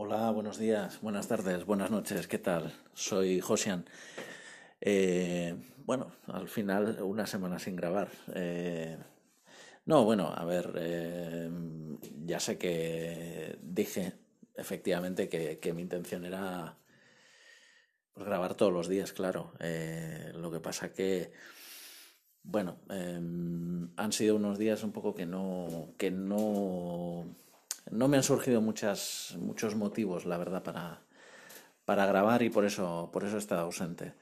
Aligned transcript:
Hola, 0.00 0.30
buenos 0.30 0.58
días, 0.58 1.00
buenas 1.00 1.26
tardes, 1.26 1.66
buenas 1.66 1.90
noches, 1.90 2.28
¿qué 2.28 2.38
tal? 2.38 2.72
Soy 2.94 3.40
Josian. 3.40 3.84
Eh, 4.80 5.56
bueno, 5.86 6.12
al 6.28 6.46
final 6.46 7.02
una 7.02 7.26
semana 7.26 7.58
sin 7.58 7.74
grabar. 7.74 8.08
Eh, 8.32 8.96
no, 9.86 10.04
bueno, 10.04 10.32
a 10.32 10.44
ver, 10.44 10.72
eh, 10.76 11.50
ya 12.26 12.38
sé 12.38 12.58
que 12.58 13.58
dije 13.60 14.12
efectivamente 14.54 15.28
que, 15.28 15.72
mi 15.72 15.82
intención 15.82 16.24
era 16.24 16.76
pues, 18.14 18.24
grabar 18.24 18.54
todos 18.54 18.72
los 18.72 18.86
días, 18.86 19.12
claro. 19.12 19.52
lo 20.34 20.52
que 20.52 20.60
pasa 20.60 20.92
que, 20.92 21.32
bueno, 22.44 22.78
han 22.88 24.12
sido 24.12 24.36
unos 24.36 24.58
días 24.58 24.84
un 24.84 24.92
poco 24.92 25.12
que 25.12 25.26
no, 25.26 25.88
que 25.98 26.12
no 26.12 27.26
no 27.90 28.08
me 28.08 28.16
han 28.16 28.22
surgido 28.22 28.60
muchas, 28.60 29.36
muchos 29.38 29.74
motivos, 29.74 30.26
la 30.26 30.38
verdad, 30.38 30.62
para, 30.62 31.02
para 31.84 32.06
grabar 32.06 32.42
y 32.42 32.50
por 32.50 32.64
eso, 32.64 33.10
por 33.12 33.24
eso 33.24 33.36
he 33.36 33.38
estado 33.38 33.62
ausente. 33.62 34.14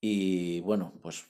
Y 0.00 0.60
bueno, 0.60 0.92
pues 1.02 1.26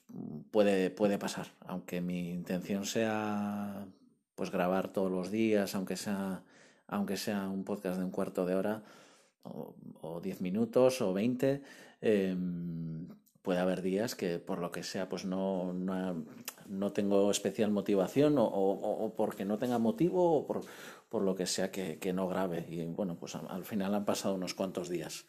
puede, 0.50 0.90
puede 0.90 1.18
pasar, 1.18 1.48
aunque 1.66 2.00
mi 2.00 2.30
intención 2.30 2.84
sea 2.84 3.86
pues 4.34 4.50
grabar 4.50 4.92
todos 4.92 5.10
los 5.10 5.30
días, 5.30 5.74
aunque 5.74 5.96
sea, 5.96 6.42
aunque 6.86 7.16
sea 7.16 7.48
un 7.48 7.64
podcast 7.64 7.98
de 7.98 8.04
un 8.04 8.10
cuarto 8.10 8.46
de 8.46 8.54
hora, 8.54 8.82
o, 9.42 10.20
diez 10.22 10.40
minutos, 10.40 11.00
o 11.00 11.12
veinte, 11.12 11.62
em, 12.00 13.08
puede 13.48 13.60
haber 13.60 13.80
días 13.80 14.14
que 14.14 14.38
por 14.38 14.58
lo 14.58 14.70
que 14.70 14.82
sea 14.82 15.08
pues 15.08 15.24
no, 15.24 15.72
no, 15.72 16.92
tengo 16.92 17.30
especial 17.30 17.70
motivación 17.70 18.34
o, 18.36 19.14
porque 19.16 19.46
no 19.46 19.56
tenga 19.56 19.78
motivo 19.78 20.36
o 20.36 20.46
por, 20.46 20.60
por 21.08 21.22
lo 21.22 21.34
que 21.34 21.46
sea 21.46 21.70
que, 21.70 22.12
no 22.12 22.28
grabe. 22.28 22.66
Y 22.68 22.84
bueno, 22.84 23.16
pues 23.18 23.36
al, 23.36 23.64
final 23.64 23.94
han 23.94 24.04
pasado 24.04 24.34
unos 24.34 24.52
cuantos 24.52 24.90
días. 24.90 25.24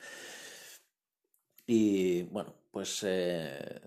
Y 1.66 2.24
bueno, 2.24 2.54
pues 2.72 3.06
eh, 3.08 3.80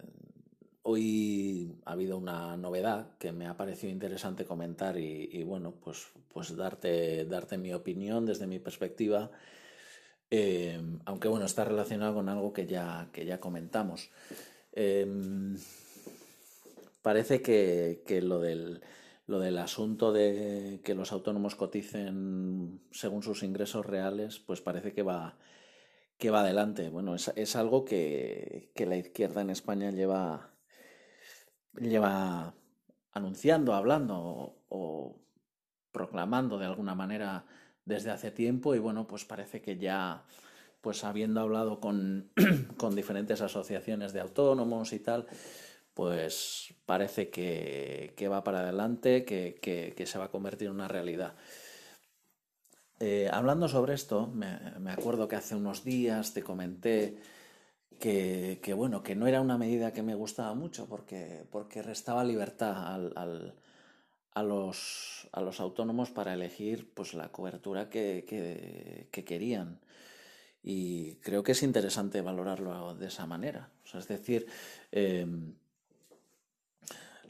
hoy 0.81 1.77
ha 1.85 1.93
habido 1.93 2.17
una 2.17 2.57
novedad 2.57 3.19
que 3.19 3.33
me 3.33 3.47
ha 3.47 3.59
parecido 3.59 3.93
interesante 3.93 4.47
comentar 4.47 4.97
y, 4.97 5.43
bueno, 5.43 5.75
pues, 5.85 6.07
pues 6.33 6.57
darte, 6.57 7.27
darte 7.27 7.59
mi 7.59 7.75
opinión 7.75 8.25
desde 8.25 8.47
mi 8.47 8.59
perspectiva. 8.59 9.31
Eh, 10.35 10.81
aunque 11.05 11.29
bueno, 11.29 11.45
está 11.45 11.65
relacionado 11.65 12.15
con 12.15 12.29
algo 12.29 12.53
que 12.53 12.67
ya, 12.67 13.11
que 13.13 13.27
ya 13.27 13.39
comentamos. 13.39 14.11
Em, 14.73 15.59
parece 17.03 17.43
que, 17.43 18.03
que 18.07 18.23
lo 18.23 18.41
del 18.41 18.83
lo 19.27 19.39
del 19.39 19.59
asunto 19.59 20.13
de 20.13 20.81
que 20.85 20.95
los 20.95 21.13
autónomos 21.13 21.55
coticen 21.55 22.83
según 22.91 23.23
sus 23.23 23.43
ingresos 23.43 23.87
reales, 23.87 24.39
pues 24.41 24.61
parece 24.61 24.93
que 24.93 25.03
va, 25.03 25.37
que 26.19 26.31
va 26.31 26.41
adelante. 26.41 26.91
Bueno, 26.91 27.15
es, 27.15 27.57
algo 27.57 27.85
que, 27.85 28.73
la 28.77 28.97
izquierda 28.97 29.41
en 29.41 29.51
España 29.51 29.91
lleva, 29.91 30.51
lleva 31.75 32.55
anunciando, 33.13 33.75
hablando 33.75 34.57
o, 34.69 35.17
proclamando 35.93 36.59
de 36.59 36.67
alguna 36.67 36.95
manera 36.95 37.47
desde 37.85 38.11
hace 38.11 38.31
tiempo 38.31 38.75
y 38.75 38.79
bueno, 38.79 39.07
pues 39.07 39.25
parece 39.25 39.61
que 39.61 39.77
ya, 39.77 40.25
pues 40.81 41.05
habiendo 41.05 41.41
hablado 41.41 41.81
con, 41.81 42.31
con 42.77 42.95
diferentes 42.95 43.41
asociaciones 43.41 44.13
de 44.13 44.21
autónomos 44.21 44.93
y 44.93 44.99
tal, 44.99 45.27
pues 45.95 46.75
parece 46.87 47.29
que, 47.29 48.29
va 48.31 48.45
para 48.45 48.61
adelante, 48.61 49.25
que, 49.25 50.07
se 50.07 50.19
va 50.19 50.27
a 50.27 50.31
convertir 50.31 50.69
en 50.69 50.75
una 50.75 50.89
realidad. 50.89 51.35
Eh, 53.01 53.29
hablando 53.33 53.69
sobre 53.69 53.95
esto, 53.95 54.29
me, 54.29 54.91
acuerdo 54.91 55.29
que 55.29 55.37
hace 55.37 55.57
unos 55.57 55.85
días 55.85 56.35
te 56.35 56.43
comenté 56.43 57.19
que, 57.99 58.75
bueno, 58.77 59.03
que 59.03 59.15
no 59.15 59.27
era 59.27 59.41
una 59.41 59.59
medida 59.59 59.93
que 59.93 60.03
me 60.03 60.15
gustaba 60.15 60.55
mucho 60.55 60.87
porque, 60.87 61.45
porque 61.51 61.83
restaba 61.83 62.25
libertad 62.25 62.95
al, 63.17 63.55
a, 64.35 64.43
los, 64.43 65.29
a 65.33 65.41
los 65.41 65.61
autónomos 65.61 66.11
para 66.11 66.35
elegir 66.35 66.89
pues, 66.95 67.15
la 67.15 67.31
cobertura 67.31 67.89
que, 67.89 69.09
querían. 69.11 69.81
Y 70.63 71.17
creo 71.17 71.43
que 71.43 71.53
es 71.53 71.63
interesante 71.63 72.21
valorarlo 72.21 72.95
de 72.95 73.07
esa 73.07 73.27
manera. 73.27 73.71
es 73.95 74.09
decir, 74.09 74.47
em, 74.93 75.55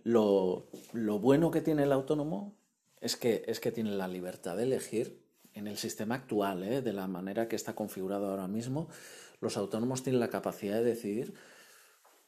lo, 0.05 0.69
bueno 0.93 1.51
que 1.51 1.61
tiene 1.61 1.85
el 1.85 1.93
autónomo 1.93 2.55
es 3.01 3.17
que, 3.17 3.45
es 3.47 3.59
que 3.61 3.73
tiene 3.73 3.91
la 3.91 4.09
libertad 4.09 4.57
de 4.57 4.65
elegir 4.65 5.21
en 5.55 5.67
el 5.67 5.77
sistema 5.77 6.17
actual, 6.17 6.63
¿eh? 6.63 6.83
de 6.83 6.93
la 6.93 7.07
manera 7.09 7.49
que 7.49 7.57
está 7.57 7.75
configurado 7.75 8.31
ahora 8.31 8.49
mismo, 8.49 8.89
los 9.41 9.57
autónomos 9.57 10.03
tienen 10.03 10.21
la 10.21 10.31
capacidad 10.31 10.77
de 10.77 10.85
decidir 10.85 11.35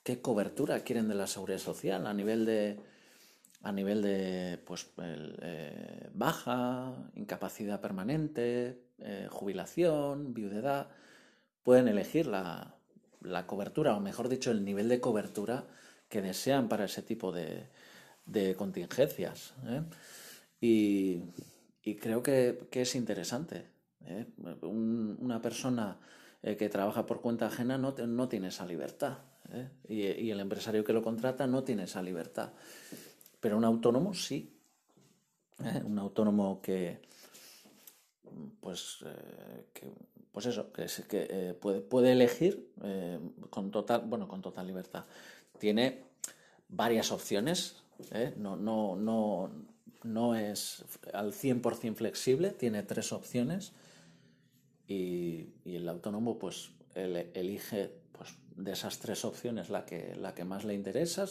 qué 0.02 0.20
cobertura 0.20 0.80
quieren 0.80 1.08
de 1.08 1.14
la 1.14 1.26
seguridad 1.26 1.58
social 1.58 2.06
a 2.06 2.12
nivel 2.12 2.44
de 2.44 2.78
a 3.64 3.72
nivel 3.72 4.02
de 4.02 4.58
pues 4.66 4.90
eh, 4.98 6.10
baja, 6.12 6.92
incapacidad 7.14 7.80
permanente, 7.80 8.78
eh, 8.98 9.26
jubilación, 9.30 10.34
viudedad, 10.34 10.88
pueden 11.62 11.88
elegir 11.88 12.26
la, 12.26 12.74
la 13.22 13.46
cobertura, 13.46 13.96
o 13.96 14.00
mejor 14.00 14.28
dicho, 14.28 14.50
el 14.50 14.66
nivel 14.66 14.90
de 14.90 15.00
cobertura 15.00 15.64
que 16.10 16.20
desean 16.20 16.68
para 16.68 16.84
ese 16.84 17.00
tipo 17.00 17.32
de, 17.32 17.70
contingencias. 18.56 19.54
¿eh? 19.66 19.82
Y, 20.60 21.94
creo 21.96 22.22
que, 22.22 22.68
es 22.70 22.94
interesante. 22.94 23.66
una 24.60 25.40
persona 25.40 25.98
que 26.42 26.68
trabaja 26.68 27.06
por 27.06 27.22
cuenta 27.22 27.46
ajena 27.46 27.78
no, 27.78 27.92
no 27.92 28.28
tiene 28.28 28.48
esa 28.48 28.66
libertad. 28.66 29.18
Y, 29.88 30.30
el 30.30 30.40
empresario 30.40 30.84
que 30.84 30.92
lo 30.92 31.02
contrata 31.02 31.46
no 31.46 31.64
tiene 31.64 31.84
esa 31.84 32.02
libertad. 32.02 32.52
Pero 33.44 33.58
un 33.58 33.64
autónomo 33.66 34.14
sí. 34.14 34.50
Un 35.84 35.98
autónomo 35.98 36.62
que, 36.62 36.98
pues, 38.58 39.04
pues 40.32 40.46
eso, 40.46 40.72
que, 40.72 40.86
que 41.06 41.54
puede, 41.60 41.82
puede, 41.82 42.12
elegir 42.12 42.72
con 43.50 43.70
total, 43.70 44.00
bueno, 44.06 44.26
con 44.28 44.40
total 44.40 44.66
libertad 44.66 45.04
tiene 45.58 46.04
varias 46.70 47.12
opciones, 47.12 47.82
¿eh? 48.12 48.32
no, 48.38 48.56
no, 48.56 48.96
no, 48.96 49.50
no 50.04 50.34
es 50.34 50.82
al 51.12 51.34
100% 51.34 51.96
flexible, 51.96 52.48
tiene 52.48 52.82
tres 52.82 53.12
opciones 53.12 53.72
y, 54.88 55.48
el 55.66 55.86
autónomo 55.86 56.38
pues 56.38 56.70
elige 56.94 57.92
pues, 58.12 58.30
de 58.56 58.72
esas 58.72 59.00
tres 59.00 59.26
opciones 59.26 59.68
la 59.68 59.84
que, 59.84 60.16
la 60.16 60.34
que 60.34 60.44
más 60.44 60.64
le 60.64 60.72
interesa, 60.72 61.26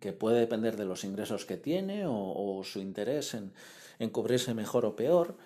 que 0.00 0.12
puede 0.12 0.40
depender 0.40 0.76
de 0.76 0.84
los 0.84 1.04
ingresos 1.04 1.44
que 1.44 1.56
tiene 1.56 2.04
o, 2.06 2.62
su 2.64 2.80
interés 2.80 3.34
en, 3.34 4.10
cubrirse 4.10 4.54
mejor 4.54 4.86
o 4.86 4.96
peor. 4.96 5.36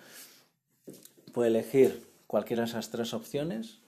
Puede 1.33 1.49
elegir 1.49 2.07
cualquiera 2.27 2.63
de 2.63 2.69
esas 2.69 2.89
tres 2.89 3.13
opciones. 3.13 3.79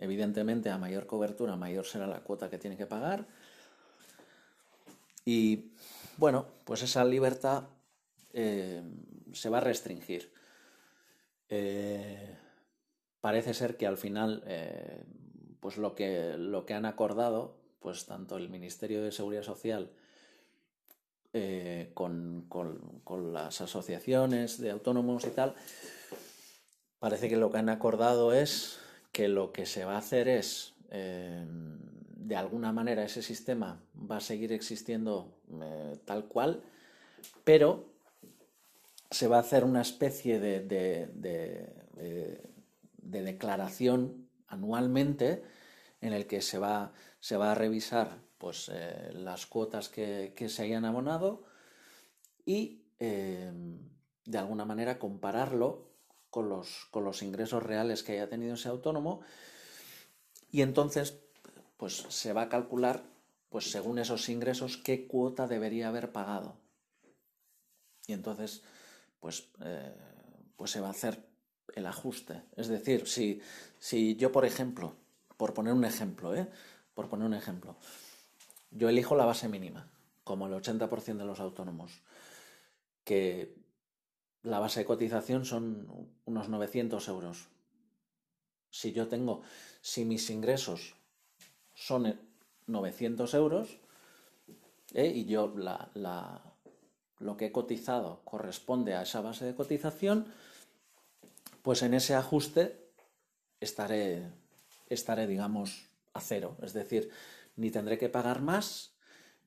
Evidentemente, 0.00 0.70
a 0.70 0.78
mayor 0.78 1.06
cobertura, 1.06 1.56
mayor 1.56 1.86
será 1.86 2.06
la 2.06 2.20
cuota 2.20 2.50
que 2.50 2.58
tiene 2.58 2.76
que 2.76 2.86
pagar 2.86 3.26
y 5.24 5.70
bueno, 6.16 6.46
pues 6.64 6.82
esa 6.82 7.04
libertad 7.04 7.64
eh, 8.32 8.82
se 9.32 9.48
va 9.48 9.58
a 9.58 9.62
restringir. 9.62 10.32
Eh, 11.48 12.36
parece 13.20 13.54
ser 13.54 13.76
que 13.76 13.86
al 13.86 13.96
final, 13.96 14.42
eh, 14.46 15.04
pues 15.60 15.76
lo 15.76 15.94
que, 15.94 16.36
lo 16.36 16.66
que 16.66 16.74
han 16.74 16.86
acordado, 16.86 17.56
pues 17.80 18.06
tanto 18.06 18.36
el 18.36 18.48
Ministerio 18.48 19.02
de 19.02 19.12
Seguridad 19.12 19.42
Social 19.42 19.90
con, 21.94 22.46
con, 22.48 23.32
las 23.32 23.60
asociaciones 23.60 24.58
de 24.58 24.70
autónomos 24.70 25.24
y 25.24 25.30
tal, 25.30 25.54
parece 26.98 27.28
que 27.28 27.36
lo 27.36 27.50
que 27.50 27.58
han 27.58 27.68
acordado 27.68 28.32
es 28.32 28.80
que 29.12 29.28
lo 29.28 29.52
que 29.52 29.66
se 29.66 29.84
va 29.84 29.94
a 29.94 29.98
hacer 29.98 30.28
es 30.28 30.74
de 32.30 32.36
alguna 32.36 32.72
manera 32.72 33.02
ese 33.02 33.22
sistema 33.22 33.82
va 34.08 34.18
a 34.18 34.20
seguir 34.20 34.52
existiendo 34.52 35.36
eh, 35.62 35.98
tal 36.04 36.26
cual, 36.26 36.62
pero 37.42 37.86
se 39.10 39.26
va 39.26 39.38
a 39.38 39.40
hacer 39.40 39.64
una 39.64 39.80
especie 39.80 40.38
de, 40.38 40.60
de, 40.60 41.70
declaración 43.02 44.28
anualmente 44.46 45.42
en 46.00 46.12
el 46.12 46.28
que 46.28 46.40
se 46.40 46.58
va, 46.58 46.92
se 47.18 47.36
va 47.36 47.50
a 47.50 47.56
revisar 47.56 48.18
pues, 48.40 48.70
eh, 48.72 49.10
las 49.12 49.44
cuotas 49.44 49.90
que, 49.90 50.34
se 50.48 50.62
hayan 50.62 50.86
abonado 50.86 51.44
y 52.46 52.86
eh, 52.98 53.52
de 54.24 54.38
alguna 54.38 54.64
manera 54.64 54.98
compararlo 54.98 55.90
con 56.30 56.48
los, 56.48 56.86
con 56.90 57.04
los 57.04 57.22
ingresos 57.22 57.62
reales 57.62 58.02
que 58.02 58.12
haya 58.12 58.30
tenido 58.30 58.54
ese 58.54 58.70
autónomo 58.70 59.20
y 60.50 60.62
entonces 60.62 61.20
pues 61.76 62.06
se 62.08 62.32
va 62.32 62.42
a 62.42 62.48
calcular, 62.48 63.02
pues 63.50 63.70
según 63.70 63.98
esos 63.98 64.30
ingresos, 64.30 64.78
qué 64.78 65.06
cuota 65.06 65.46
debería 65.46 65.88
haber 65.88 66.10
pagado. 66.10 66.56
Y 68.06 68.14
entonces, 68.14 68.62
pues, 69.20 69.48
eh, 69.64 69.94
pues 70.56 70.70
se 70.70 70.80
va 70.80 70.88
a 70.88 70.92
hacer 70.92 71.26
el 71.74 71.86
ajuste. 71.86 72.42
Es 72.56 72.68
decir, 72.68 73.06
si, 73.06 73.40
si 73.78 74.16
yo, 74.16 74.32
por 74.32 74.44
ejemplo, 74.46 74.94
por 75.36 75.54
poner 75.54 75.74
un 75.74 75.84
ejemplo, 75.84 76.34
¿eh? 76.34 76.48
por 76.94 77.08
poner 77.08 77.26
un 77.26 77.34
ejemplo, 77.34 77.76
yo 78.70 78.88
elijo 78.88 79.16
la 79.16 79.24
base 79.24 79.48
mínima, 79.48 79.90
como 80.24 80.46
el 80.46 80.52
80% 80.52 81.16
de 81.16 81.24
los 81.24 81.40
autónomos, 81.40 82.02
que 83.04 83.54
la 84.42 84.58
base 84.58 84.80
de 84.80 84.86
cotización 84.86 85.44
son 85.44 86.08
unos 86.24 86.48
900 86.48 87.08
euros. 87.08 87.48
Si 88.70 88.92
yo 88.92 89.08
tengo, 89.08 89.42
si 89.80 90.04
mis 90.04 90.30
ingresos 90.30 90.94
son 91.74 92.18
900 92.66 93.34
euros 93.34 93.78
¿eh? 94.94 95.12
y 95.14 95.24
yo 95.24 95.52
la, 95.56 95.90
lo 97.18 97.36
que 97.36 97.46
he 97.46 97.52
cotizado 97.52 98.20
corresponde 98.24 98.94
a 98.94 99.02
esa 99.02 99.20
base 99.20 99.44
de 99.44 99.54
cotización, 99.54 100.26
pues 101.62 101.82
en 101.82 101.94
ese 101.94 102.14
ajuste 102.14 102.90
estaré, 103.60 104.30
estaré, 104.88 105.26
digamos, 105.26 105.86
a 106.14 106.20
cero. 106.20 106.56
Es 106.62 106.72
decir, 106.72 107.10
ni 107.60 107.70
tendré 107.70 107.98
que 107.98 108.08
pagar 108.08 108.40
más, 108.40 108.94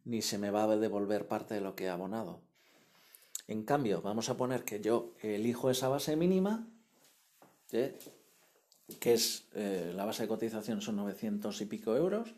ni 0.05 0.21
se 0.21 0.37
me 0.37 0.51
va 0.51 0.65
a 0.65 0.77
devolver 0.77 1.27
parte 1.27 1.55
de 1.55 1.61
lo 1.61 1.75
que 1.75 1.85
he 1.85 1.89
abonado. 1.89 2.43
En 3.47 3.63
cambio, 3.63 4.03
vamos 4.03 4.29
a 4.29 4.37
poner 4.37 4.63
que 4.63 4.79
yo 4.81 5.15
elijo 5.23 5.71
esa 5.71 5.89
base 5.89 6.15
mínima, 6.15 6.67
que 7.71 9.13
es 9.13 9.47
eh, 9.55 9.91
la 9.95 10.05
base 10.05 10.23
de 10.23 10.29
cotización 10.29 10.79
son 10.79 10.97
900 10.97 11.59
y 11.61 11.65
pico 11.65 11.95
euros, 11.95 12.35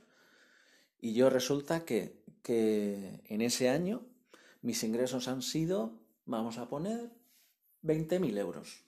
y 1.01 1.13
yo 1.13 1.29
resulta 1.29 1.83
que, 1.83 2.23
que 2.41 3.21
en 3.25 3.41
ese 3.41 3.67
año 3.67 4.07
mis 4.61 4.81
ingresos 4.81 5.27
han 5.27 5.41
sido, 5.41 5.99
vamos 6.25 6.57
a 6.57 6.69
poner, 6.69 7.11
20.000 7.83 8.37
euros. 8.37 8.85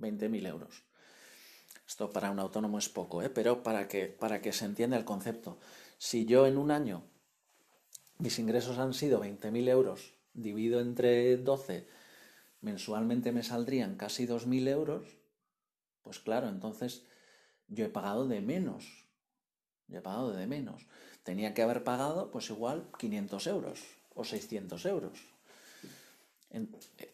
20.000 0.00 0.48
euros. 0.48 0.82
Esto 1.86 2.10
para 2.10 2.30
un 2.30 2.38
autónomo 2.38 2.78
es 2.78 2.88
poco, 2.88 3.22
¿eh? 3.22 3.30
pero 3.30 3.62
para 3.62 3.88
que, 3.88 4.06
para 4.06 4.40
que 4.40 4.52
se 4.52 4.64
entienda 4.64 4.96
el 4.96 5.04
concepto. 5.04 5.58
Si 5.98 6.24
yo 6.24 6.46
en 6.46 6.56
un 6.56 6.70
año 6.70 7.04
mis 8.18 8.38
ingresos 8.38 8.78
han 8.78 8.94
sido 8.94 9.22
20.000 9.22 9.68
euros, 9.68 10.14
divido 10.32 10.80
entre 10.80 11.36
12, 11.36 11.86
mensualmente 12.60 13.32
me 13.32 13.42
saldrían 13.42 13.96
casi 13.96 14.26
2.000 14.26 14.68
euros, 14.68 15.06
pues 16.02 16.20
claro, 16.20 16.48
entonces 16.48 17.04
yo 17.68 17.84
he 17.84 17.88
pagado 17.88 18.26
de 18.28 18.40
menos. 18.40 19.04
Yo 19.88 19.98
he 19.98 20.02
pagado 20.02 20.32
de 20.32 20.46
menos. 20.46 20.86
Tenía 21.22 21.54
que 21.54 21.62
haber 21.62 21.84
pagado 21.84 22.30
pues 22.30 22.48
igual 22.50 22.88
500 22.98 23.46
euros 23.46 23.80
o 24.14 24.24
600 24.24 24.86
euros 24.86 25.34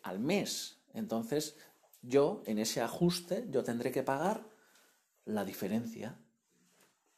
al 0.03 0.19
mes. 0.19 0.77
Entonces 0.95 1.57
yo 2.03 2.43
en 2.47 2.59
ese 2.59 2.81
ajuste 2.81 3.47
yo 3.51 3.65
tendré 3.65 3.93
que 3.93 4.03
pagar 4.03 4.45
la 5.25 5.45
diferencia. 5.45 6.17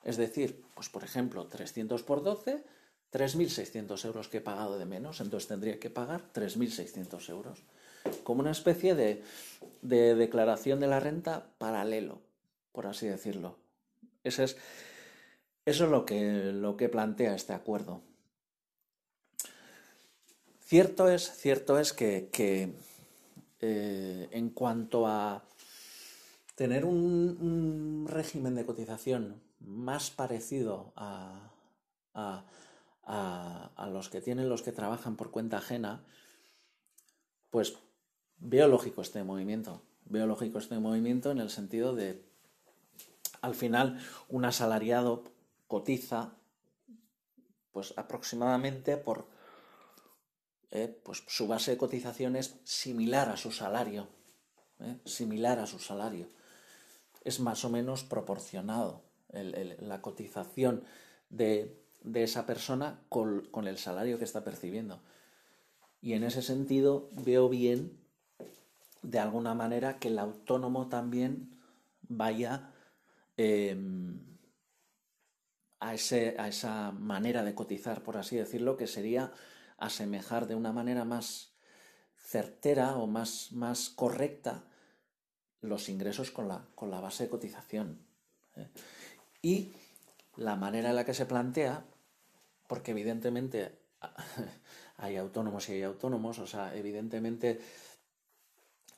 Es 0.05 0.17
decir, 0.17 0.65
pues 0.75 0.89
por 0.89 1.05
ejemplo, 1.05 1.47
300 1.47 2.03
por 2.03 2.23
12, 2.23 2.65
3.600 3.13 4.05
euros 4.07 4.29
que 4.29 4.39
he 4.39 4.41
pagado 4.41 4.79
de 4.79 4.87
menos, 4.87 5.21
entonces 5.21 5.49
tendría 5.49 5.79
que 5.79 5.91
pagar 5.91 6.33
3.600 6.33 7.29
euros. 7.29 7.63
Como 8.25 8.41
una 8.41 8.51
especie 8.51 8.95
de, 8.95 9.23
de, 9.83 10.15
declaración 10.15 10.81
de 10.81 10.89
la 10.89 10.99
renta 10.99 11.47
paralelo, 11.59 12.21
por 12.73 12.87
así 12.87 13.07
decirlo. 13.07 13.59
Eso 14.25 14.43
es, 14.43 14.57
eso 15.67 15.85
es 15.85 15.91
lo, 15.91 16.05
que, 16.05 16.53
lo 16.53 16.77
que 16.77 16.89
plantea 16.89 17.35
este 17.35 17.53
acuerdo. 17.53 18.03
Cierto 20.61 21.09
es, 21.09 21.31
cierto 21.31 21.79
es 21.79 21.93
que, 21.93 22.31
que 22.33 22.73
eh, 23.61 24.29
en 24.33 24.49
cuanto 24.51 25.07
a 25.07 25.45
tener 26.63 26.85
un, 26.85 28.07
régimen 28.09 28.55
de 28.55 28.65
cotización 28.65 29.43
más 29.59 30.13
parecido 30.13 30.93
a, 30.95 31.51
a, 32.15 33.89
los 33.89 34.09
que 34.09 34.21
tienen 34.21 34.49
los 34.49 34.63
que 34.63 34.71
trabajan 34.71 35.17
por 35.17 35.33
cuenta 35.33 35.57
ajena, 35.59 36.05
pues 37.51 37.75
veo 38.37 38.69
lógico 38.69 39.03
este 39.03 39.25
movimiento. 39.25 39.83
Veo 40.05 40.25
lógico 40.29 40.59
este 40.59 40.79
movimiento 40.79 41.33
en 41.33 41.41
el 41.41 41.51
sentido 41.51 41.97
de, 41.97 42.25
al 43.41 43.57
final, 43.57 43.99
un 44.29 44.45
asalariado 44.45 45.25
cotiza 45.67 46.37
pues 47.73 47.93
aproximadamente 47.97 48.97
por 48.99 49.27
eh, 50.71 50.97
pues 51.03 51.25
su 51.27 51.49
base 51.49 51.73
de 51.73 51.77
cotización 51.77 52.37
es 52.37 52.55
similar 52.63 53.31
a 53.31 53.37
su 53.37 53.51
salario, 53.51 54.07
eh, 54.79 55.01
similar 55.05 55.59
a 55.59 55.67
su 55.67 55.81
salario. 55.81 56.29
Es 57.25 57.41
más 57.41 57.65
o 57.65 57.71
menos 57.71 58.05
proporcionado 58.05 59.05
la 59.33 60.03
cotización 60.03 60.85
de, 61.31 61.81
esa 62.15 62.47
persona 62.47 63.01
con, 63.09 63.67
el 63.67 63.79
salario 63.79 64.19
que 64.19 64.25
está 64.25 64.45
percibiendo. 64.45 65.03
Y 66.01 66.15
en 66.15 66.25
ese 66.25 66.43
sentido 66.43 67.09
veo 67.25 67.49
bien, 67.49 67.99
de 69.03 69.19
alguna 69.19 69.55
manera, 69.55 69.99
que 69.99 70.09
el 70.09 70.19
autónomo 70.19 70.89
también 70.89 71.59
vaya 72.03 72.73
em, 73.37 74.21
a, 75.81 75.91
a 75.91 75.95
esa 76.49 76.93
manera 76.93 77.45
de 77.45 77.55
cotizar, 77.55 78.03
por 78.03 78.17
así 78.17 78.37
decirlo, 78.37 78.77
que 78.77 78.87
sería 78.87 79.33
asemejar 79.79 80.47
de 80.47 80.55
una 80.55 80.73
manera 80.73 81.05
más 81.05 81.55
certera 82.17 82.97
o 82.97 83.07
más, 83.07 83.53
más 83.53 83.91
correcta 83.91 84.65
los 85.63 85.89
ingresos 85.89 86.31
con 86.31 86.49
la, 86.49 86.65
con 86.75 86.91
la 86.91 87.01
base 87.01 87.25
de 87.25 87.31
cotización. 87.31 87.99
¿eh? 88.57 88.69
Y 89.41 89.73
la 90.37 90.57
manera 90.57 90.91
en 90.91 90.97
la 90.97 91.05
que 91.05 91.15
se 91.15 91.27
plantea, 91.27 91.85
porque 92.69 92.91
evidentemente 92.91 93.79
hay 94.99 95.17
autónomos 95.17 95.69
y 95.69 95.73
hay 95.73 95.83
autónomos, 95.83 96.39
o 96.39 96.47
sea, 96.47 96.77
evidentemente 96.77 97.61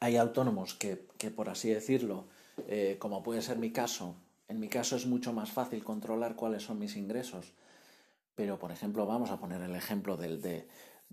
hay 0.01 0.17
autónomos 0.17 0.75
que, 0.75 0.97
por 1.35 1.49
así 1.49 1.71
decirlo, 1.71 2.27
eh, 2.69 2.97
como 2.99 3.23
puede 3.23 3.43
ser 3.43 3.59
mi 3.59 3.71
caso, 3.71 4.17
en 4.49 4.61
mi 4.61 4.69
caso 4.69 4.97
es 4.97 5.07
mucho 5.07 5.33
más 5.33 5.51
fácil 5.51 5.83
controlar 5.83 6.37
cuáles 6.37 6.63
son 6.63 6.79
mis 6.79 6.97
ingresos 6.97 7.55
pero, 8.35 8.59
por 8.59 8.73
ejemplo, 8.73 9.07
vamos 9.07 9.31
a 9.31 9.39
poner 9.39 9.61
el 9.63 9.75
ejemplo 9.75 10.17
de, 10.17 10.67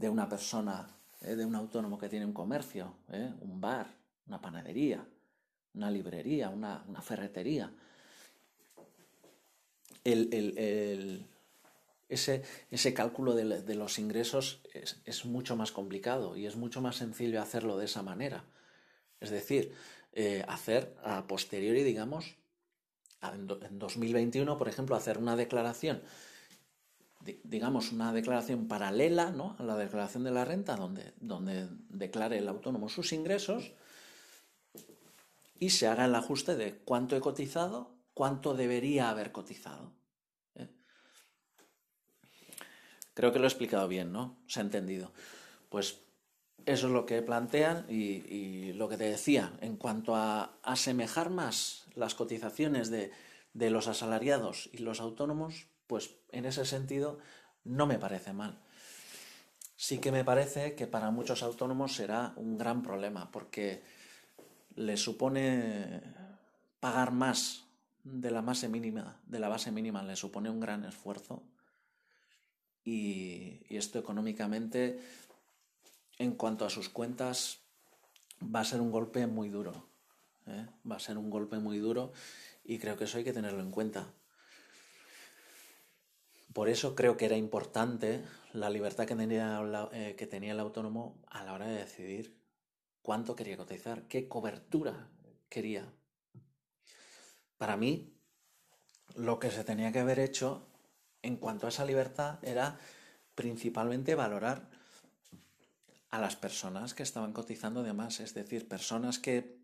una 0.09 0.27
persona, 0.27 0.87
¿eh? 1.21 1.35
de 1.35 1.45
un 1.45 1.55
autónomo 1.55 1.97
que 1.97 2.09
tiene 2.09 2.25
un 2.25 2.33
comercio, 2.33 2.95
un 3.41 3.61
bar, 3.61 3.87
una 4.27 4.41
panadería, 4.41 5.05
una 5.73 5.91
librería, 5.91 6.49
una, 6.49 7.01
ferretería. 7.01 7.71
ese, 12.09 12.93
cálculo 12.93 13.35
de, 13.35 13.75
los 13.75 13.99
ingresos 13.99 14.61
es, 14.73 15.25
mucho 15.25 15.55
más 15.55 15.71
complicado 15.71 16.35
y 16.35 16.45
es 16.45 16.55
mucho 16.55 16.81
más 16.81 16.97
sencillo 16.97 17.41
hacerlo 17.41 17.77
de 17.77 17.85
esa 17.85 18.03
manera. 18.03 18.43
Es 19.19 19.29
decir, 19.29 19.73
eh, 20.13 20.43
hacer 20.47 20.95
a 21.03 21.27
posteriori, 21.27 21.83
digamos, 21.83 22.35
en 23.21 23.77
2021, 23.79 24.57
por 24.57 24.67
ejemplo, 24.67 24.95
hacer 24.95 25.17
una 25.19 25.35
declaración 25.35 26.01
digamos, 27.43 27.91
una 27.91 28.13
declaración 28.13 28.67
paralela 28.67 29.31
¿no? 29.31 29.55
a 29.59 29.63
la 29.63 29.77
declaración 29.77 30.23
de 30.23 30.31
la 30.31 30.45
renta, 30.45 30.75
donde, 30.75 31.13
donde 31.19 31.67
declare 31.89 32.37
el 32.37 32.47
autónomo 32.47 32.89
sus 32.89 33.13
ingresos 33.13 33.73
y 35.61 35.69
se 35.69 35.87
haga 35.87 36.05
el 36.05 36.15
ajuste 36.15 36.55
de 36.55 36.79
cuánto 36.79 37.15
he 37.15 37.21
cotizado, 37.21 37.95
cuánto 38.15 38.55
debería 38.55 39.11
haber 39.11 39.31
cotizado. 39.31 39.93
¿eh? 40.55 40.67
Creo 43.13 43.31
que 43.31 43.37
lo 43.37 43.45
he 43.45 43.47
explicado 43.47 43.87
bien, 43.87 44.11
¿no? 44.11 44.41
Se 44.47 44.59
ha 44.59 44.63
entendido. 44.63 45.13
Pues 45.69 45.99
eso 46.65 46.87
es 46.87 46.93
lo 46.93 47.05
que 47.05 47.21
plantean 47.21 47.85
y, 47.87 48.73
lo 48.73 48.89
que 48.89 48.97
te 48.97 49.03
decía, 49.03 49.53
en 49.61 49.77
cuanto 49.77 50.15
a 50.15 50.57
asemejar 50.63 51.29
más 51.29 51.85
las 51.93 52.15
cotizaciones 52.15 52.89
de, 52.89 53.11
de 53.53 53.69
los 53.69 53.87
asalariados 53.87 54.67
y 54.73 54.79
los 54.79 54.99
autónomos, 54.99 55.67
pues 55.85 56.15
en 56.31 56.45
ese 56.45 56.65
sentido 56.65 57.19
no 57.63 57.85
me 57.85 57.99
parece 57.99 58.33
mal. 58.33 58.63
Sí 59.75 59.99
que 59.99 60.11
me 60.11 60.25
parece 60.25 60.73
que 60.73 60.87
para 60.87 61.11
muchos 61.11 61.43
autónomos 61.43 61.93
será 61.93 62.33
un 62.35 62.57
gran 62.57 62.81
problema 62.81 63.31
porque 63.31 63.83
les 64.75 65.01
supone 65.01 66.01
pagar 66.79 67.11
más 67.11 67.65
de 68.03 68.31
la 68.31 68.41
base 68.41 68.67
mínima, 68.67 69.19
de 69.25 69.39
la 69.39 69.49
base 69.49 69.71
mínima, 69.71 70.03
les 70.03 70.19
supone 70.19 70.49
un 70.49 70.59
gran 70.59 70.85
esfuerzo 70.85 71.43
y, 72.83 73.61
esto 73.69 73.99
económicamente, 73.99 74.99
en 76.17 76.33
cuanto 76.35 76.65
a 76.65 76.69
sus 76.69 76.89
cuentas, 76.89 77.59
va 78.43 78.61
a 78.61 78.65
ser 78.65 78.81
un 78.81 78.91
golpe 78.91 79.27
muy 79.27 79.49
duro. 79.49 79.87
¿eh? 80.47 80.67
Va 80.89 80.95
a 80.95 80.99
ser 80.99 81.17
un 81.17 81.29
golpe 81.29 81.59
muy 81.59 81.77
duro 81.77 82.11
y 82.63 82.79
creo 82.79 82.97
que 82.97 83.05
eso 83.05 83.17
hay 83.17 83.23
que 83.23 83.33
tenerlo 83.33 83.61
en 83.61 83.71
cuenta. 83.71 84.07
Por 86.53 86.67
eso 86.67 86.95
creo 86.95 87.15
que 87.15 87.25
era 87.25 87.37
importante 87.37 88.23
la 88.51 88.69
libertad 88.69 89.05
que 89.05 89.15
tenía, 89.15 89.61
eh, 89.93 90.15
que 90.17 90.27
tenía 90.27 90.51
el 90.51 90.59
autónomo 90.59 91.21
a 91.27 91.43
la 91.45 91.53
hora 91.53 91.67
de 91.67 91.77
decidir. 91.77 92.40
Cuánto 93.01 93.35
quería 93.35 93.57
cotizar, 93.57 94.07
qué 94.07 94.27
cobertura 94.27 95.09
quería. 95.49 95.91
Para 97.57 97.77
mí, 97.77 98.13
lo 99.15 99.39
que 99.39 99.51
se 99.51 99.63
tenía 99.63 99.91
que 99.91 99.99
haber 99.99 100.19
hecho 100.19 100.67
en 101.21 101.37
cuanto 101.37 101.65
a 101.65 101.69
esa 101.69 101.85
libertad 101.85 102.39
era 102.43 102.79
principalmente 103.35 104.15
valorar 104.15 104.69
a 106.09 106.19
las 106.19 106.35
personas 106.35 106.93
que 106.93 107.03
estaban 107.03 107.33
cotizando 107.33 107.83
de 107.83 107.93
más, 107.93 108.19
es 108.19 108.33
decir, 108.33 108.67
personas 108.67 109.19
que 109.19 109.57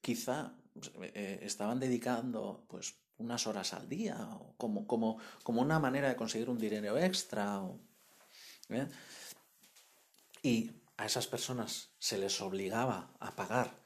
quizá 0.00 0.54
eh, 1.00 1.40
estaban 1.42 1.80
dedicando 1.80 2.64
pues 2.68 2.94
unas 3.18 3.46
horas 3.46 3.74
al 3.74 3.88
día 3.88 4.16
o 4.40 4.54
como, 4.56 4.86
como, 4.86 5.18
como 5.42 5.62
una 5.62 5.78
manera 5.78 6.08
de 6.08 6.16
conseguir 6.16 6.50
un 6.50 6.58
dinero 6.58 6.98
extra. 6.98 7.62
¿eh? 8.68 8.86
Y 10.42 10.70
a 10.96 11.06
esas 11.06 11.26
personas 11.26 11.90
se 11.98 12.18
les 12.18 12.40
obligaba 12.40 13.14
a 13.20 13.34
pagar 13.34 13.82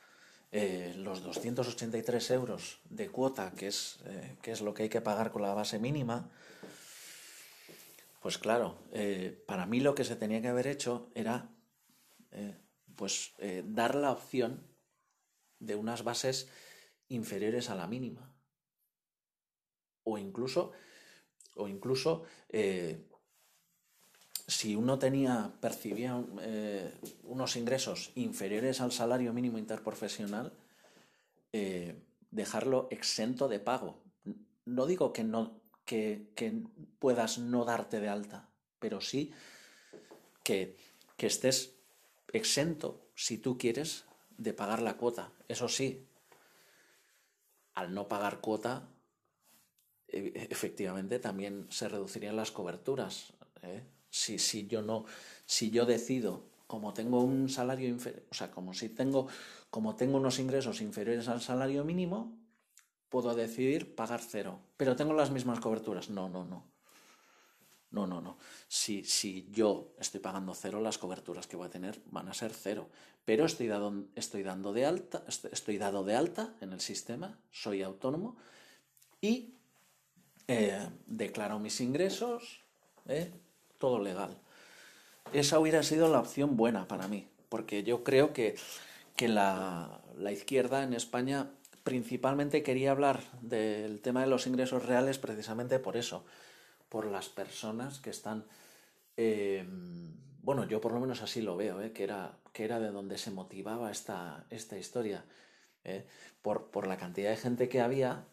eh, 0.50 0.94
los 0.96 1.22
283 1.22 2.30
euros 2.30 2.80
de 2.84 3.08
cuota, 3.08 3.52
que 3.52 3.68
es, 3.68 3.98
que 4.42 4.52
es 4.52 4.60
lo 4.60 4.74
que 4.74 4.84
hay 4.84 4.88
que 4.88 5.00
pagar 5.00 5.30
con 5.30 5.42
la 5.42 5.54
base 5.54 5.78
mínima, 5.78 6.30
pues 8.20 8.38
claro, 8.38 8.78
para 9.46 9.66
mí 9.66 9.80
lo 9.80 9.94
que 9.94 10.04
se 10.04 10.16
tenía 10.16 10.42
que 10.42 10.48
haber 10.48 10.66
hecho 10.66 11.10
era 11.14 11.50
pues 12.96 13.32
dar 13.64 13.94
la 13.94 14.10
opción 14.10 14.66
de 15.60 15.74
unas 15.74 16.04
bases 16.04 16.48
inferiores 17.08 17.70
a 17.70 17.74
la 17.74 17.86
mínima. 17.86 18.34
O 20.04 20.18
incluso, 20.18 20.72
o 21.56 21.68
incluso 21.68 22.24
eh, 22.48 23.07
si 24.48 24.74
uno 24.74 24.98
tenía, 24.98 25.52
percibía 25.60 26.24
eh, 26.40 26.90
unos 27.24 27.54
ingresos 27.56 28.12
inferiores 28.14 28.80
al 28.80 28.92
salario 28.92 29.34
mínimo 29.34 29.58
interprofesional, 29.58 30.54
eh, 31.52 32.02
dejarlo 32.30 32.88
exento 32.90 33.46
de 33.48 33.60
pago. 33.60 34.02
No 34.64 34.86
digo 34.86 35.12
que, 35.12 35.22
no, 35.22 35.60
que, 35.84 36.32
puedas 36.98 37.38
no 37.38 37.66
darte 37.66 38.00
de 38.00 38.08
alta, 38.08 38.48
pero 38.78 39.02
sí 39.02 39.32
que, 40.42 40.78
que 41.18 41.26
estés 41.26 41.76
exento, 42.32 43.06
si 43.14 43.36
tú 43.36 43.58
quieres, 43.58 44.06
de 44.38 44.54
pagar 44.54 44.80
la 44.80 44.96
cuota. 44.96 45.30
Eso 45.48 45.68
sí, 45.68 46.06
al 47.74 47.92
no 47.92 48.08
pagar 48.08 48.40
cuota, 48.40 48.88
e, 50.08 50.48
efectivamente 50.50 51.18
también 51.18 51.66
se 51.70 51.86
reducirían 51.86 52.36
las 52.36 52.50
coberturas. 52.50 53.34
¿eh? 53.62 53.84
Si, 54.10 54.38
si, 54.38 54.66
yo 54.66 54.82
no, 54.82 55.04
si 55.46 55.70
yo 55.70 55.86
decido, 55.86 56.44
como 56.66 56.92
tengo 56.92 57.20
un 57.22 57.48
salario 57.48 57.88
inferior, 57.88 58.22
o 58.30 58.34
sea, 58.34 58.50
como 58.50 58.74
si 58.74 58.88
tengo, 58.88 59.28
como 59.70 59.96
tengo 59.96 60.18
unos 60.18 60.38
ingresos 60.38 60.80
inferiores 60.80 61.28
al 61.28 61.40
salario 61.40 61.84
mínimo, 61.84 62.38
puedo 63.08 63.34
decidir 63.34 63.94
pagar 63.94 64.20
cero. 64.20 64.60
Pero 64.76 64.96
tengo 64.96 65.12
las 65.14 65.30
mismas 65.30 65.60
coberturas. 65.60 66.10
No, 66.10 66.28
no, 66.28 66.44
no. 66.44 66.64
No, 67.90 68.06
no, 68.06 68.20
no. 68.20 68.36
Si, 68.68 69.02
si 69.04 69.48
yo 69.50 69.94
estoy 69.98 70.20
pagando 70.20 70.54
cero, 70.54 70.80
las 70.80 70.98
coberturas 70.98 71.46
que 71.46 71.56
voy 71.56 71.66
a 71.66 71.70
tener 71.70 72.02
van 72.06 72.28
a 72.28 72.34
ser 72.34 72.52
cero. 72.52 72.90
Pero 73.24 73.46
estoy, 73.46 73.66
dado, 73.66 74.04
estoy, 74.14 74.42
dando 74.42 74.72
de 74.72 74.84
alta, 74.84 75.24
estoy 75.26 75.78
dado 75.78 76.04
de 76.04 76.14
alta 76.14 76.54
en 76.60 76.72
el 76.72 76.80
sistema, 76.80 77.38
soy 77.50 77.82
autónomo 77.82 78.36
y 79.20 79.54
eh, 80.46 80.88
declaro 81.06 81.58
mis 81.58 81.80
ingresos, 81.80 82.62
eh, 83.06 83.32
todo 83.78 84.00
legal. 84.00 84.36
Esa 85.32 85.58
hubiera 85.58 85.82
sido 85.82 86.10
la 86.10 86.20
opción 86.20 86.56
buena 86.56 86.88
para 86.88 87.08
mí, 87.08 87.28
porque 87.48 87.82
yo 87.82 88.04
creo 88.04 88.32
que, 88.32 88.56
que 89.16 89.28
la, 89.28 90.00
la 90.16 90.32
izquierda 90.32 90.82
en 90.82 90.94
España 90.94 91.50
principalmente 91.84 92.62
quería 92.62 92.90
hablar 92.90 93.22
del 93.40 94.00
tema 94.00 94.20
de 94.20 94.26
los 94.26 94.46
ingresos 94.46 94.84
reales 94.84 95.18
precisamente 95.18 95.78
por 95.78 95.96
eso 95.96 96.24
por 96.88 97.06
las 97.06 97.28
personas 97.28 98.00
que 98.00 98.10
están... 98.10 98.44
Eh, 99.16 99.64
bueno, 100.42 100.66
yo 100.66 100.80
por 100.80 100.92
lo 100.92 101.00
menos 101.00 101.22
así 101.22 101.42
lo 101.42 101.56
veo, 101.56 101.82
eh, 101.82 101.92
que, 101.92 102.04
era, 102.04 102.38
que 102.52 102.64
era 102.64 102.78
de 102.78 102.90
donde 102.90 103.18
se 103.18 103.30
motivaba 103.30 103.90
esta, 103.90 104.46
esta 104.50 104.78
historia. 104.78 105.24
Eh, 105.84 106.06
por, 106.42 106.70
por 106.70 106.86
la 106.86 106.96
cantidad 106.96 107.30
de 107.30 107.36
gente 107.36 107.68
que 107.68 107.80
había, 107.80 108.24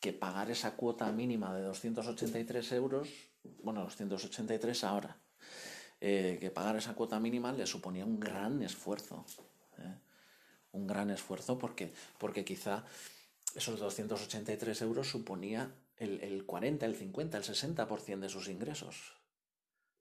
que 0.00 0.12
pagar 0.12 0.50
esa 0.50 0.76
cuota 0.76 1.10
mínima 1.12 1.54
de 1.54 1.62
283 1.62 2.72
euros, 2.72 3.08
bueno, 3.62 3.82
283 3.82 4.84
ahora, 4.84 5.16
que 6.00 6.52
pagar 6.54 6.76
esa 6.76 6.94
cuota 6.94 7.18
mínima 7.18 7.52
le 7.52 7.66
suponía 7.66 8.04
un 8.04 8.20
gran 8.20 8.62
esfuerzo. 8.62 9.24
Un 10.72 10.86
gran 10.86 11.10
esfuerzo 11.10 11.58
porque, 11.58 11.92
porque 12.18 12.44
quizá 12.44 12.84
esos 13.54 13.80
283 13.80 14.82
euros 14.82 15.08
suponía 15.08 15.72
el, 15.98 16.44
40, 16.46 16.86
el 16.86 16.94
50, 16.94 17.38
el 17.38 17.44
60% 17.44 18.20
de 18.20 18.28
sus 18.28 18.48
ingresos, 18.48 19.16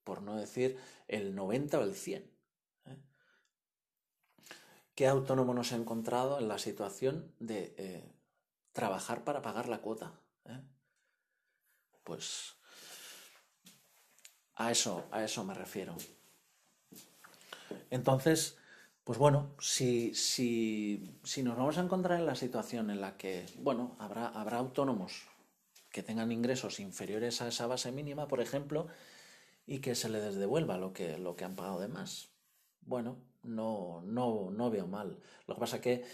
por 0.04 0.22
no 0.22 0.36
decir 0.36 0.78
el 1.08 1.36
90 1.36 1.80
o 1.80 1.84
el 1.84 1.96
100. 1.96 2.22
¿eh? 2.86 2.98
¿Qué 4.96 5.08
autónomo 5.08 5.54
nos 5.54 5.72
ha 5.72 5.76
encontrado 5.76 6.40
en 6.40 6.48
la 6.48 6.60
situación 6.60 7.34
de 7.40 7.74
eh, 7.78 8.04
trabajar 8.74 9.24
para 9.24 9.42
pagar 9.42 9.68
la 9.68 9.80
cuota? 9.80 10.14
¿eh? 10.46 10.62
Pues 12.04 12.56
a 14.58 14.72
eso, 14.72 15.06
a 15.12 15.24
eso 15.24 15.44
me 15.44 15.54
refiero. 15.54 15.96
Entonces, 17.90 18.58
pues 19.04 19.18
bueno, 19.18 19.56
si, 19.60 20.14
si, 20.14 21.18
si, 21.24 21.44
nos 21.44 21.56
vamos 21.56 21.78
a 21.78 21.82
encontrar 21.82 22.20
en 22.20 22.26
la 22.26 22.36
situación 22.36 22.90
en 22.90 23.00
la 23.00 23.18
que, 23.18 23.46
bueno, 23.60 23.96
habrá, 24.00 24.28
habrá 24.28 24.58
autónomos 24.58 25.28
que 25.92 26.04
tengan 26.04 26.32
ingresos 26.32 26.80
inferiores 26.80 27.42
a 27.42 27.48
esa 27.48 27.68
base 27.68 27.92
mínima, 27.92 28.28
por 28.28 28.42
ejemplo, 28.42 28.88
y 29.66 29.80
que 29.80 29.96
se 29.96 30.10
les 30.10 30.36
devuelva 30.36 30.78
lo 30.78 30.92
que, 30.92 31.18
lo 31.18 31.36
que 31.36 31.46
han 31.46 31.56
pagado 31.56 31.80
de 31.80 31.88
más. 31.88 32.30
Bueno, 32.82 33.18
no, 33.44 34.02
no, 34.04 34.52
no 34.52 34.70
veo 34.70 34.88
mal. 34.88 35.20
Lo 35.46 35.56
que 35.56 35.60
pasa 35.60 35.82
que 35.82 36.06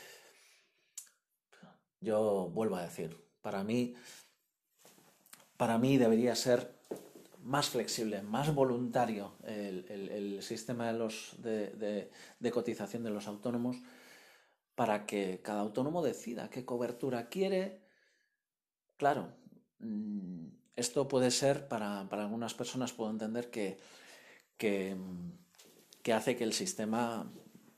yo 2.01 2.49
vuelvo 2.53 2.75
a 2.75 2.83
decir, 2.83 3.25
para 3.41 3.63
mí, 3.63 3.95
para 5.57 5.77
mí 5.77 5.97
debería 5.97 6.35
ser 6.35 6.82
más 7.43 7.69
flexible, 7.69 8.21
más 8.21 8.53
voluntario 8.53 9.35
el, 9.45 10.41
sistema 10.41 10.91
de, 10.91 10.97
los, 10.97 11.35
de, 11.37 12.09
de, 12.39 12.51
cotización 12.51 13.03
de 13.03 13.11
los 13.11 13.27
autónomos 13.27 13.77
para 14.75 15.05
que 15.05 15.41
cada 15.43 15.61
autónomo 15.61 16.01
decida 16.01 16.49
qué 16.49 16.65
cobertura 16.65 17.29
quiere. 17.29 17.81
Claro, 18.97 19.33
Mm, 19.83 20.47
esto 20.75 21.07
puede 21.07 21.29
ser, 21.31 21.67
para, 21.67 22.01
algunas 22.01 22.53
personas 22.53 22.93
puedo 22.93 23.11
entender 23.11 23.49
que, 23.51 23.77
que, 24.57 26.13
hace 26.13 26.35
que 26.35 26.43
el 26.43 26.53
sistema 26.53 27.31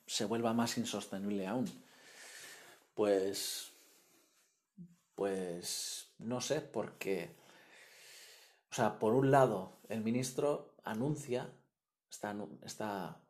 se 0.05 0.25
vuelva 0.25 0.53
más 0.53 0.77
insostenible 0.77 1.48
aún. 1.48 1.65
Pues, 2.93 3.72
pues 5.15 6.07
no 6.19 6.41
sé, 6.41 6.62
porque, 6.62 7.31
o 8.75 8.77
sea, 8.77 9.00
por 9.00 9.13
un 9.13 9.32
lado, 9.32 9.79
el 9.88 10.01
ministro 10.01 10.75
anuncia, 10.84 11.50
está, 12.10 13.22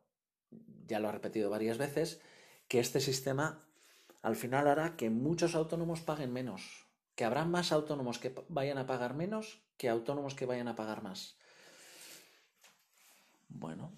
ya 0.88 0.98
lo 0.98 1.08
ha 1.08 1.12
repetido 1.12 1.50
varias 1.50 1.78
veces, 1.78 2.20
que 2.66 2.80
este 2.80 2.98
sistema 2.98 3.64
al 4.22 4.34
final 4.34 4.66
hará 4.66 4.96
que 4.96 5.08
muchos 5.08 5.54
autónomos 5.54 6.00
paguen 6.00 6.32
menos 6.32 6.86
que 7.14 7.24
habrá 7.24 7.44
más 7.44 7.70
autónomos 7.70 8.18
que 8.18 8.34
vayan 8.48 8.78
a 8.78 8.88
pagar 8.88 9.14
menos 9.14 9.62
que 9.78 9.88
autónomos 9.88 10.34
que 10.34 10.46
vayan 10.46 10.66
a 10.66 10.74
pagar 10.74 11.04
más. 11.04 11.36
Bueno, 13.48 13.92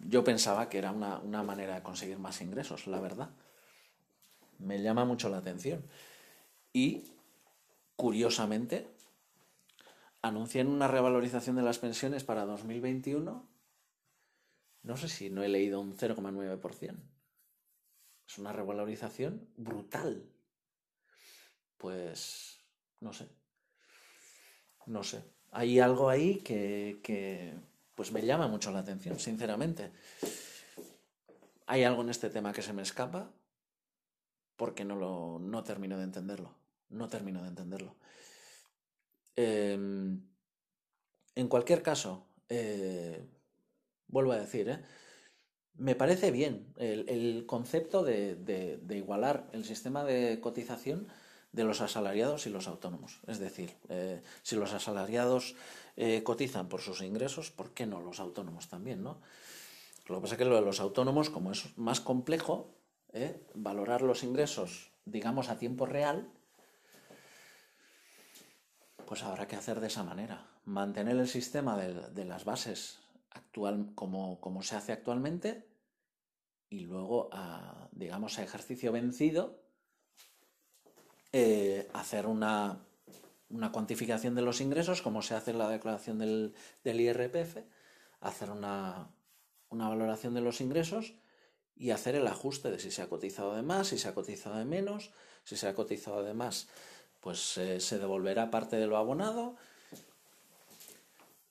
yo 0.00 0.24
pensaba 0.24 0.70
que 0.70 0.78
era 0.78 0.92
una, 0.92 1.42
manera 1.42 1.74
de 1.74 1.82
conseguir 1.82 2.18
más 2.18 2.40
ingresos, 2.40 2.86
la 2.86 3.00
verdad. 3.00 3.28
Me 4.58 4.80
llama 4.80 5.04
mucho 5.04 5.28
la 5.28 5.38
atención. 5.38 5.84
Y, 6.72 7.12
curiosamente, 7.96 8.95
anuncian 10.26 10.68
una 10.68 10.88
revalorización 10.88 11.56
de 11.56 11.62
las 11.62 11.78
pensiones 11.78 12.24
para 12.24 12.44
2021. 12.44 13.48
No 14.82 14.96
sé 14.96 15.08
si 15.08 15.30
no 15.30 15.42
he 15.42 15.48
leído 15.48 15.80
un 15.80 15.96
0,9%. 15.96 16.96
Es 18.28 18.38
una 18.38 18.52
revalorización 18.52 19.48
brutal. 19.56 20.28
Pues 21.76 22.60
no 23.00 23.12
sé. 23.12 23.28
No 24.86 25.02
sé. 25.02 25.22
Hay 25.52 25.80
algo 25.80 26.08
ahí 26.08 26.40
que, 26.40 27.54
pues 27.94 28.12
me 28.12 28.24
llama 28.24 28.48
mucho 28.48 28.70
la 28.70 28.80
atención, 28.80 29.18
sinceramente. 29.18 29.92
Hay 31.66 31.84
algo 31.84 32.02
en 32.02 32.10
este 32.10 32.30
tema 32.30 32.52
que 32.52 32.62
se 32.62 32.72
me 32.72 32.82
escapa 32.82 33.32
porque 34.56 34.84
no 34.84 34.96
lo 34.96 35.38
no 35.38 35.64
termino 35.64 35.98
de 35.98 36.04
entenderlo. 36.04 36.54
No 36.88 37.08
termino 37.08 37.42
de 37.42 37.48
entenderlo. 37.48 37.96
Em, 39.36 40.22
en 41.34 41.48
cualquier 41.48 41.82
caso, 41.82 42.26
eh, 42.48 43.22
vuelvo 44.08 44.32
a 44.32 44.38
decir, 44.38 44.68
¿eh? 44.70 44.82
me 45.74 45.94
parece 45.94 46.30
bien 46.30 46.72
el, 46.78 47.44
concepto 47.46 48.02
de, 48.02 48.80
igualar 48.88 49.48
el 49.52 49.66
sistema 49.66 50.04
de 50.04 50.40
cotización 50.40 51.08
de 51.52 51.64
los 51.64 51.82
asalariados 51.82 52.46
y 52.46 52.50
los 52.50 52.66
autónomos. 52.66 53.20
Es 53.26 53.38
decir, 53.38 53.74
eh, 53.90 54.22
si 54.42 54.56
los 54.56 54.72
asalariados 54.72 55.54
cotizan 56.24 56.68
por 56.68 56.80
sus 56.80 57.00
ingresos, 57.00 57.50
¿por 57.50 57.70
qué 57.72 57.86
no 57.86 58.00
los 58.00 58.20
autónomos 58.20 58.68
también? 58.68 59.02
¿no? 59.02 59.20
Lo 60.06 60.16
que 60.16 60.22
pasa 60.22 60.34
es 60.34 60.38
que 60.38 60.44
lo 60.44 60.56
de 60.56 60.62
los 60.62 60.80
autónomos, 60.80 61.30
como 61.30 61.52
es 61.52 61.76
más 61.76 62.00
complejo, 62.00 62.74
valorar 63.54 64.02
los 64.02 64.22
ingresos, 64.22 64.90
digamos, 65.06 65.48
a 65.48 65.58
tiempo 65.58 65.86
real, 65.86 66.30
pues 69.06 69.22
habrá 69.22 69.46
que 69.46 69.56
hacer 69.56 69.80
de 69.80 69.86
esa 69.86 70.02
manera. 70.02 70.46
Mantener 70.64 71.16
el 71.16 71.28
sistema 71.28 71.76
de, 71.76 72.24
las 72.24 72.44
bases 72.44 72.98
actual 73.30 73.92
como, 73.94 74.62
se 74.62 74.76
hace 74.76 74.92
actualmente 74.92 75.68
y 76.68 76.80
luego, 76.80 77.28
a, 77.32 77.88
digamos, 77.92 78.38
a 78.38 78.42
ejercicio 78.42 78.92
vencido, 78.92 79.62
eh, 81.32 81.88
hacer 81.92 82.26
una, 82.26 82.84
cuantificación 83.72 84.34
de 84.34 84.42
los 84.42 84.60
ingresos, 84.60 85.02
como 85.02 85.22
se 85.22 85.34
hace 85.34 85.52
en 85.52 85.58
la 85.58 85.68
declaración 85.68 86.18
del, 86.18 86.54
del 86.82 87.00
IRPF, 87.00 87.58
hacer 88.20 88.50
una, 88.50 89.10
una 89.68 89.88
valoración 89.88 90.34
de 90.34 90.40
los 90.40 90.60
ingresos 90.60 91.14
y 91.76 91.90
hacer 91.90 92.14
el 92.14 92.26
ajuste 92.26 92.70
de 92.70 92.78
si 92.78 92.90
se 92.90 93.02
ha 93.02 93.08
cotizado 93.08 93.54
de 93.54 93.62
más, 93.62 93.88
si 93.88 93.98
se 93.98 94.08
ha 94.08 94.14
cotizado 94.14 94.56
de 94.56 94.64
menos, 94.64 95.12
si 95.44 95.56
se 95.56 95.68
ha 95.68 95.74
cotizado 95.74 96.24
de 96.24 96.34
más, 96.34 96.68
pues 97.26 97.58
eh, 97.58 97.80
se 97.80 97.98
devolverá 97.98 98.52
parte 98.52 98.76
de 98.76 98.86
lo 98.86 98.96
abonado 98.96 99.56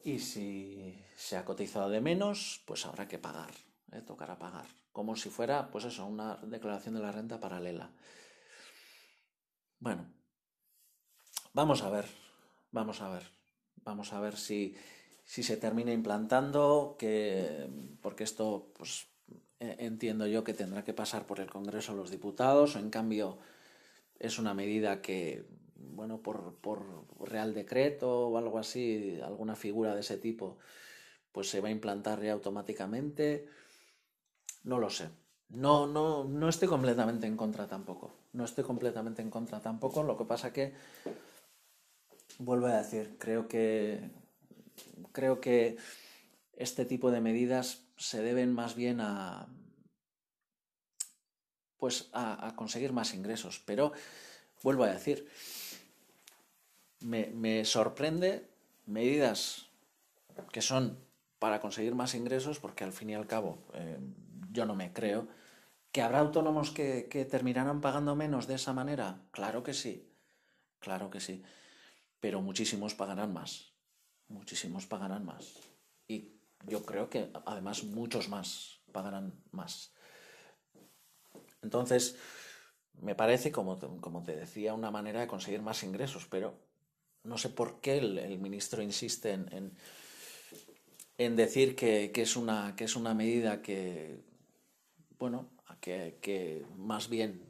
y 0.05 0.19
si 0.19 0.97
se 1.17 1.35
ha 1.35 1.43
cotizado 1.43 1.89
de 1.89 1.99
menos, 1.99 2.61
pues 2.63 2.85
habrá 2.85 3.09
que 3.09 3.19
pagar, 3.19 3.51
¿eh? 3.91 3.99
tocará 3.99 4.39
pagar, 4.39 4.67
como 4.93 5.17
si 5.17 5.29
fuera, 5.29 5.69
pues 5.71 5.83
eso, 5.83 6.05
una 6.05 6.37
declaración 6.37 6.95
de 6.95 7.01
la 7.01 7.11
renta 7.11 7.41
paralela. 7.41 7.91
Bueno, 9.79 10.07
vamos 11.51 11.81
a 11.81 11.89
ver, 11.89 12.05
vamos 12.71 13.01
a 13.01 13.09
ver, 13.09 13.23
vamos 13.83 14.13
a 14.13 14.21
ver 14.21 14.37
si, 14.37 14.77
si 15.25 15.43
se 15.43 15.57
termina 15.57 15.91
implantando, 15.91 16.95
que, 16.97 17.67
porque 18.01 18.23
esto, 18.23 18.71
pues 18.77 19.07
eh, 19.59 19.75
entiendo 19.79 20.25
yo 20.25 20.45
que 20.45 20.53
tendrá 20.53 20.85
que 20.85 20.93
pasar 20.93 21.27
por 21.27 21.41
el 21.41 21.51
Congreso 21.51 21.93
los 21.93 22.11
Diputados, 22.11 22.77
o 22.77 22.79
en 22.79 22.89
cambio 22.89 23.39
es 24.17 24.39
una 24.39 24.53
medida 24.53 25.01
que, 25.01 25.45
bueno, 25.95 26.21
por, 26.21 26.55
por 26.55 26.81
Real 27.21 27.53
Decreto 27.53 28.27
o 28.29 28.37
algo 28.37 28.59
así, 28.59 29.19
alguna 29.23 29.55
figura 29.55 29.93
de 29.93 30.01
ese 30.01 30.17
tipo, 30.17 30.57
pues 31.31 31.49
se 31.49 31.61
va 31.61 31.69
a 31.69 31.71
implantar 31.71 32.21
ya 32.21 32.33
automáticamente. 32.33 33.47
No 34.63 34.79
lo 34.79 34.89
sé. 34.89 35.09
No, 35.49 35.87
no, 35.87 36.23
no 36.23 36.49
estoy 36.49 36.67
completamente 36.67 37.27
en 37.27 37.37
contra 37.37 37.67
tampoco. 37.67 38.13
No 38.33 38.45
estoy 38.45 38.63
completamente 38.63 39.21
en 39.21 39.29
contra 39.29 39.59
tampoco. 39.59 40.03
Lo 40.03 40.17
que 40.17 40.25
pasa 40.25 40.51
que, 40.51 40.73
vuelvo 42.39 42.67
a 42.67 42.77
decir, 42.77 43.17
creo 43.19 43.47
que, 43.47 44.11
creo 45.11 45.39
que 45.39 45.77
este 46.53 46.85
tipo 46.85 47.11
de 47.11 47.21
medidas 47.21 47.83
se 47.97 48.21
deben 48.21 48.53
más 48.53 48.75
bien 48.75 48.99
a 49.01 49.47
pues 51.77 52.09
a, 52.13 52.53
conseguir 52.55 52.93
más 52.93 53.13
ingresos. 53.13 53.61
Pero 53.65 53.91
vuelvo 54.63 54.85
a 54.85 54.91
decir, 54.91 55.29
me, 57.05 57.65
sorprende 57.65 58.49
medidas 58.85 59.69
que 60.51 60.61
son 60.61 60.97
para 61.39 61.59
conseguir 61.59 61.95
más 61.95 62.15
ingresos, 62.15 62.59
porque 62.59 62.83
al 62.83 62.93
fin 62.93 63.11
y 63.11 63.15
al 63.15 63.27
cabo 63.27 63.59
eh, 63.73 63.99
yo 64.51 64.65
no 64.65 64.75
me 64.75 64.91
creo. 64.91 65.27
¿Que 65.91 66.01
habrá 66.01 66.19
autónomos 66.19 66.71
que, 66.71 67.07
que 67.09 67.23
terminarán 67.23 67.79
pagando 67.79 68.15
menos 68.15 68.47
de 68.47 68.55
esa 68.55 68.73
manera? 68.73 69.21
Claro 69.31 69.63
que 69.63 69.73
sí, 69.73 70.11
claro 70.79 71.09
que 71.09 71.21
sí. 71.21 71.43
Pero 72.19 72.41
muchísimos 72.41 72.95
pagarán 72.95 73.31
más, 73.31 73.71
muchísimos 74.27 74.87
pagarán 74.87 75.25
más. 75.25 75.53
Y 76.07 76.33
yo 76.67 76.83
creo 76.83 77.09
que 77.09 77.31
además 77.45 77.83
muchos 77.83 78.27
más 78.27 78.81
pagarán 78.91 79.33
más. 79.51 79.93
Entonces, 81.61 82.17
me 82.93 83.15
parece, 83.15 83.51
como 83.51 83.79
como 84.01 84.23
te 84.23 84.35
decía, 84.35 84.73
una 84.73 84.91
manera 84.91 85.21
de 85.21 85.27
conseguir 85.27 85.61
más 85.61 85.83
ingresos, 85.83 86.27
pero 86.29 86.64
no 87.25 87.37
sé 87.37 87.49
por 87.49 87.81
qué 87.81 87.97
el, 87.97 88.39
ministro 88.39 88.81
insiste 88.81 89.31
en, 89.31 89.73
en, 91.17 91.35
decir 91.35 91.75
que, 91.75 92.11
es 92.15 92.35
una, 92.35 92.75
que 92.75 92.85
es 92.85 92.95
una 92.95 93.13
medida 93.13 93.61
que, 93.61 94.23
bueno, 95.19 95.49
que, 95.81 96.17
que 96.21 96.65
más 96.75 97.09
bien 97.09 97.43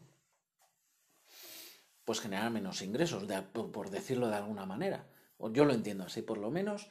pues 2.06 2.20
genera 2.20 2.50
menos 2.50 2.82
ingresos, 2.82 3.24
por 3.52 3.90
decirlo 3.90 4.28
de 4.28 4.36
alguna 4.36 4.66
manera. 4.66 5.08
Yo 5.52 5.66
lo 5.66 5.74
entiendo 5.74 6.06
así, 6.06 6.22
por 6.22 6.38
lo 6.38 6.52
menos 6.52 6.90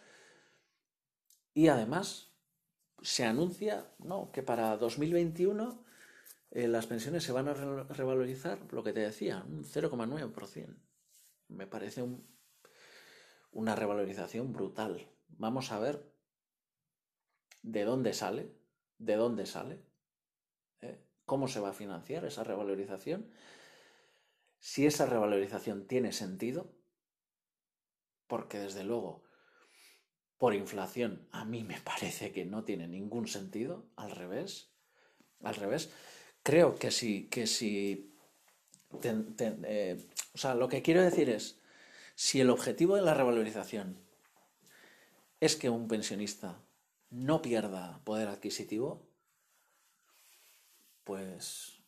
y 1.54 1.68
además 1.68 2.32
se 3.00 3.24
anuncia 3.24 3.86
¿no? 3.98 4.30
que 4.32 4.42
para 4.42 4.76
2021 4.76 5.84
eh, 6.50 6.68
las 6.68 6.86
pensiones 6.86 7.22
se 7.22 7.32
van 7.32 7.48
a 7.48 7.54
revalorizar, 7.54 8.58
lo 8.72 8.82
que 8.82 8.92
te 8.92 9.00
decía, 9.00 9.44
un 9.46 9.64
0,9%. 9.64 10.74
Me 11.48 11.66
parece 11.66 12.02
una 13.54 13.74
revalorización 13.74 14.52
brutal. 14.52 15.08
Vamos 15.28 15.72
a 15.72 15.78
ver 15.78 16.12
de 17.62 17.84
dónde 17.84 18.12
sale, 18.12 18.52
de 18.98 19.16
dónde 19.16 19.46
sale, 19.46 19.80
¿eh? 20.82 21.00
cómo 21.24 21.48
se 21.48 21.60
va 21.60 21.70
a 21.70 21.74
financiar 21.74 22.24
esa 22.24 22.44
revalorización, 22.44 23.30
si 24.58 24.86
esa 24.86 25.06
revalorización 25.06 25.86
tiene 25.86 26.12
sentido, 26.12 26.70
porque 28.26 28.58
desde 28.58 28.84
luego 28.84 29.24
por 30.36 30.54
inflación, 30.54 31.26
a 31.30 31.44
mí 31.44 31.62
me 31.62 31.80
parece 31.80 32.32
que 32.32 32.44
no 32.44 32.64
tiene 32.64 32.88
ningún 32.88 33.28
sentido, 33.28 33.86
al 33.96 34.10
revés, 34.10 34.72
al 35.42 35.54
revés. 35.54 35.90
Creo 36.42 36.74
que 36.74 36.90
si, 36.90 37.28
que 37.28 37.46
si, 37.46 38.14
eh, 39.02 39.96
o 40.34 40.38
sea, 40.38 40.54
lo 40.54 40.68
que 40.68 40.82
quiero 40.82 41.02
decir 41.02 41.30
es, 41.30 41.60
si 42.14 42.40
el 42.40 42.50
objetivo 42.50 42.96
de 42.96 43.02
la 43.02 43.14
revalorización 43.14 43.98
es 45.40 45.56
que 45.56 45.70
un 45.70 45.88
pensionista 45.88 46.60
no 47.10 47.42
pierda 47.42 48.00
poder 48.04 48.28
adquisitivo, 48.28 49.06
pues 51.04 51.80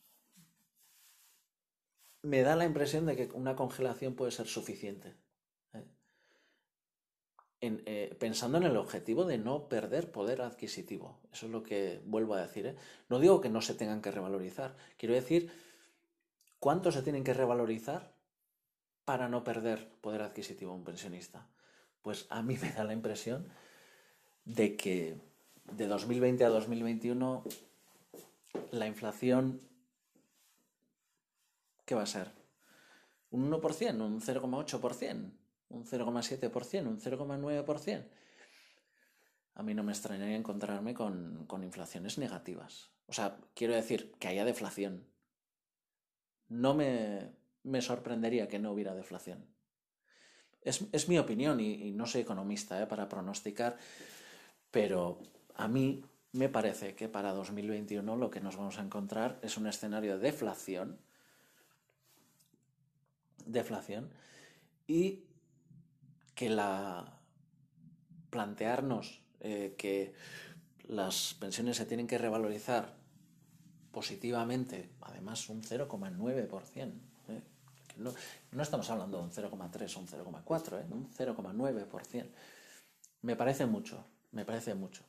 me 2.21 2.41
da 2.41 2.55
la 2.55 2.65
impresión 2.65 3.05
de 3.05 3.15
que 3.15 3.29
una 3.33 3.55
congelación 3.55 4.15
puede 4.15 4.31
ser 4.31 4.47
suficiente. 4.47 5.15
Eh, 7.59 8.15
pensando 8.19 8.59
en 8.59 8.65
el 8.65 8.77
objetivo 8.77 9.25
de 9.25 9.39
no 9.39 9.67
perder 9.67 10.11
poder 10.11 10.41
adquisitivo. 10.41 11.19
Eso 11.33 11.47
es 11.47 11.51
lo 11.51 11.63
que 11.63 12.01
vuelvo 12.05 12.35
a 12.35 12.41
decir. 12.41 12.67
¿eh? 12.67 12.75
No 13.09 13.19
digo 13.19 13.41
que 13.41 13.49
no 13.49 13.61
se 13.61 13.73
tengan 13.73 14.01
que 14.03 14.11
revalorizar. 14.11 14.75
Quiero 14.97 15.15
decir, 15.15 15.51
¿cuánto 16.59 16.91
se 16.91 17.01
tienen 17.01 17.23
que 17.23 17.33
revalorizar 17.33 18.13
para 19.07 19.29
no 19.29 19.45
perder 19.45 19.87
poder 20.01 20.21
adquisitivo 20.21 20.73
un 20.73 20.83
pensionista? 20.83 21.47
Pues 22.01 22.27
a 22.29 22.41
mí 22.41 22.57
me 22.61 22.71
da 22.73 22.83
la 22.83 22.91
impresión 22.91 23.47
de 24.43 24.75
que 24.75 25.15
de 25.71 25.87
2020 25.87 26.43
a 26.43 26.49
2021 26.49 27.43
la 28.71 28.87
inflación, 28.87 29.61
¿qué 31.85 31.95
va 31.95 32.03
a 32.03 32.05
ser? 32.05 32.33
¿Un 33.31 33.49
1%? 33.49 34.01
¿Un 34.01 34.19
0,8%? 34.19 35.31
un 35.69 35.85
0,7%, 35.85 36.87
un 36.87 36.99
0,9%, 36.99 38.07
a 39.55 39.63
mí 39.63 39.73
no 39.73 39.83
me 39.83 39.91
extrañaría 39.91 40.35
encontrarme 40.35 40.93
con, 40.93 41.47
inflaciones 41.63 42.17
negativas. 42.17 42.91
O 43.07 43.13
sea, 43.13 43.39
quiero 43.55 43.73
decir 43.73 44.13
que 44.19 44.27
haya 44.27 44.45
deflación. 44.45 45.07
No 46.47 46.73
me, 46.73 47.31
sorprendería 47.81 48.47
que 48.47 48.59
no 48.59 48.71
hubiera 48.71 48.95
deflación. 48.95 49.45
Es, 50.61 51.07
mi 51.07 51.17
opinión 51.17 51.59
y, 51.59 51.91
no 51.91 52.05
soy 52.05 52.21
economista 52.21 52.81
¿eh? 52.81 52.87
para 52.87 53.07
pronosticar, 53.07 53.77
pero 54.69 55.19
a 55.55 55.67
mí 55.67 56.03
me 56.33 56.49
parece 56.49 56.93
que 56.93 57.07
para 57.07 57.31
2021 57.31 58.15
lo 58.17 58.29
que 58.29 58.41
nos 58.41 58.57
vamos 58.57 58.77
a 58.77 58.83
encontrar 58.83 59.39
es 59.41 59.57
un 59.57 59.67
escenario 59.67 60.17
de 60.17 60.23
deflación. 60.31 60.99
Deflación. 63.45 64.09
Y 64.87 65.23
que 66.35 66.49
la 66.49 67.17
plantearnos 68.29 69.21
eh, 69.39 69.75
que 69.77 70.13
las 70.87 71.33
pensiones 71.35 71.77
se 71.77 71.85
tienen 71.85 72.07
que 72.07 72.17
revalorizar 72.17 72.97
positivamente, 73.91 74.91
además 75.01 75.49
un 75.49 75.63
0,9%. 75.63 76.91
No, 77.97 78.13
no, 78.51 78.63
estamos 78.63 78.89
hablando 78.89 79.17
de 79.17 79.23
un 79.23 79.31
0,3 79.31 79.97
o 79.97 79.99
un 79.99 80.07
0,4, 80.07 80.81
¿eh? 80.81 80.85
un 80.91 81.09
0,9%. 81.11 82.29
Me 83.21 83.35
parece 83.35 83.65
mucho, 83.65 84.05
me 84.31 84.45
parece 84.45 84.75
mucho. 84.75 85.03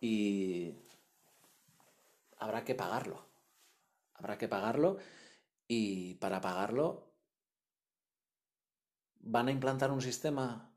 Y, 0.00 0.74
habrá 2.38 2.64
que 2.64 2.74
pagarlo. 2.74 3.24
Habrá 4.14 4.38
que 4.38 4.48
pagarlo 4.48 4.98
y 5.68 6.14
para 6.14 6.40
pagarlo 6.40 7.12
van 9.20 9.48
a 9.48 9.52
implantar 9.52 9.90
un 9.90 10.00
sistema 10.00 10.72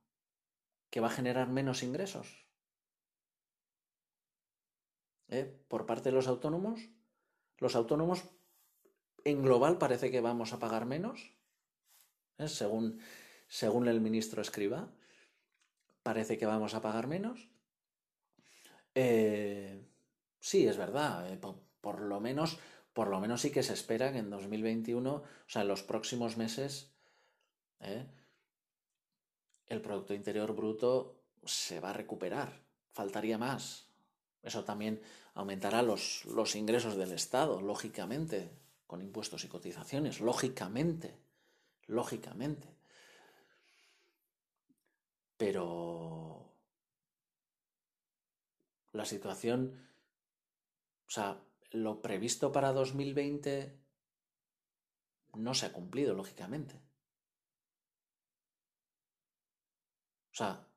que 0.90 1.00
va 1.00 1.08
a 1.08 1.12
generar 1.12 1.48
menos 1.48 1.84
ingresos. 1.84 2.46
¿Eh? 5.30 5.64
Por 5.68 5.86
parte 5.86 6.10
de 6.10 6.16
los 6.16 6.28
autónomos, 6.28 6.82
los 7.60 7.76
autónomos 7.76 8.24
en 9.26 9.42
global 9.44 9.78
parece 9.78 10.12
que 10.12 10.22
vamos 10.22 10.54
a 10.54 10.60
pagar 10.60 10.86
menos, 10.86 11.32
¿eh? 12.38 12.48
según, 12.48 13.00
según 13.48 13.88
el 13.88 14.02
ministro 14.02 14.42
escriba, 14.42 14.92
parece 16.04 16.38
que 16.38 16.46
vamos 16.46 16.74
a 16.74 16.82
pagar 16.82 17.08
menos. 17.08 17.50
Eh, 18.96 19.86
sí, 20.40 20.68
es 20.68 20.78
verdad, 20.78 21.38
por, 21.82 22.02
lo 22.02 22.20
menos, 22.20 22.60
por 22.94 23.10
lo 23.10 23.20
menos 23.20 23.42
sí 23.42 23.52
que 23.52 23.64
se 23.64 23.74
espera 23.74 24.12
que 24.12 24.20
en 24.20 24.30
2021, 24.30 25.14
o 25.14 25.24
sea, 25.48 25.62
en 25.62 25.68
los 25.68 25.84
próximos 25.84 26.38
meses, 26.38 26.92
el 29.68 29.82
Producto 29.82 30.14
Interior 30.14 30.54
Bruto 30.54 31.22
se 31.46 31.80
va 31.80 31.92
a 31.92 31.94
recuperar. 31.94 32.62
Faltaría 32.92 33.38
más. 33.38 33.88
Eso 34.42 34.64
también 34.64 35.02
aumentará 35.34 35.82
los, 35.82 36.26
los 36.26 36.56
ingresos 36.56 36.96
del 36.98 37.12
Estado, 37.12 37.62
lógicamente, 37.62 38.52
con 38.90 39.04
impuestos 39.04 39.44
y 39.44 39.48
cotizaciones, 39.48 40.20
lógicamente, 40.20 41.16
lógicamente. 41.86 42.76
Pero 45.38 46.52
la 48.92 49.06
situación, 49.06 49.88
o 51.08 51.12
sea, 51.12 51.40
lo 51.70 52.02
previsto 52.02 52.52
para 52.52 52.74
2020 52.74 53.80
no 55.36 55.54
se 55.54 55.68
ha 55.68 55.72
cumplido, 55.72 56.16
lógicamente. 56.16 56.82
O 60.32 60.36
sea, 60.36 60.68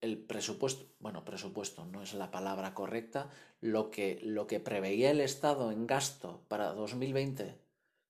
el 0.00 0.18
presupuesto, 0.18 0.86
bueno, 1.00 1.24
presupuesto 1.24 1.84
no 1.84 2.02
es 2.02 2.14
la 2.14 2.30
palabra 2.30 2.74
correcta, 2.74 3.30
lo 3.60 3.90
que, 3.90 4.20
lo 4.22 4.46
que 4.46 4.60
preveía 4.60 5.10
el 5.10 5.20
Estado 5.20 5.72
en 5.72 5.86
gasto 5.86 6.44
para 6.48 6.72
2020, 6.72 7.58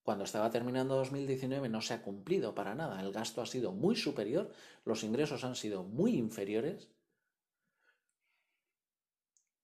cuando 0.03 0.25
estaba 0.25 0.51
terminando 0.51 0.97
2019, 0.97 1.69
no 1.69 1.81
se 1.81 1.95
ha 1.95 2.03
cumplido 2.03 2.55
para 2.55 2.75
nada. 2.75 3.01
El 3.01 3.13
gasto 3.13 3.43
ha 3.43 3.47
sido 3.47 3.73
muy 3.73 3.95
superior, 3.95 4.51
los 4.85 5.05
ingresos 5.05 5.45
han 5.45 5.55
sido 5.55 5.83
muy 5.85 6.17
inferiores. 6.17 6.89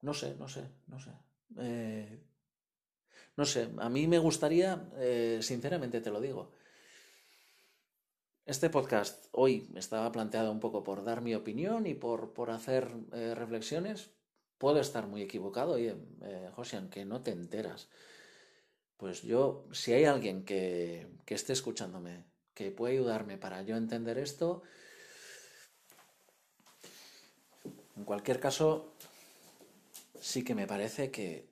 No 0.02 0.12
sé, 0.12 0.36
no 0.38 0.48
sé, 0.48 0.68
no 0.86 0.98
sé. 0.98 1.10
Eh, 1.56 2.22
no 3.36 3.44
sé, 3.44 3.70
a 3.78 3.88
mí 3.88 4.06
me 4.06 4.18
gustaría, 4.18 4.90
eh, 4.96 5.38
sinceramente 5.40 6.00
te 6.00 6.10
lo 6.10 6.20
digo, 6.20 6.52
este 8.46 8.68
podcast 8.68 9.26
hoy 9.32 9.70
estaba 9.74 10.12
planteado 10.12 10.52
un 10.52 10.60
poco 10.60 10.84
por 10.84 11.02
dar 11.02 11.22
mi 11.22 11.34
opinión 11.34 11.86
y 11.86 11.94
por, 11.94 12.34
por 12.34 12.50
hacer 12.50 12.90
eh, 13.12 13.34
reflexiones. 13.34 14.10
Puedo 14.58 14.80
estar 14.80 15.06
muy 15.06 15.22
equivocado, 15.22 15.72
oye, 15.72 15.96
eh, 16.22 16.50
Josian, 16.54 16.90
que 16.90 17.04
no 17.04 17.22
te 17.22 17.30
enteras. 17.32 17.88
Pues 18.96 19.22
yo, 19.22 19.66
si 19.72 19.92
hay 19.92 20.04
alguien 20.04 20.44
que, 20.44 21.08
que 21.24 21.34
esté 21.34 21.52
escuchándome, 21.52 22.24
que 22.54 22.70
puede 22.70 22.94
ayudarme 22.94 23.38
para 23.38 23.62
yo 23.62 23.76
entender 23.76 24.18
esto, 24.18 24.62
en 27.96 28.04
cualquier 28.04 28.40
caso, 28.40 28.94
sí 30.20 30.44
que 30.44 30.54
me 30.54 30.66
parece 30.66 31.10
que, 31.10 31.48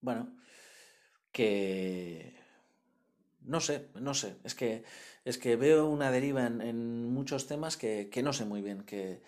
bueno, 0.00 0.36
que 1.32 2.45
no 3.46 3.60
sé, 3.60 3.88
no 3.94 4.14
sé. 4.14 4.36
Es 4.44 4.54
que, 4.54 4.84
es 5.24 5.38
que 5.38 5.56
veo 5.56 5.86
una 5.86 6.10
deriva 6.10 6.46
en, 6.46 7.10
muchos 7.10 7.46
temas 7.46 7.76
que, 7.76 8.10
no 8.22 8.32
sé 8.32 8.44
muy 8.44 8.62
bien. 8.62 8.82
Que 8.82 9.22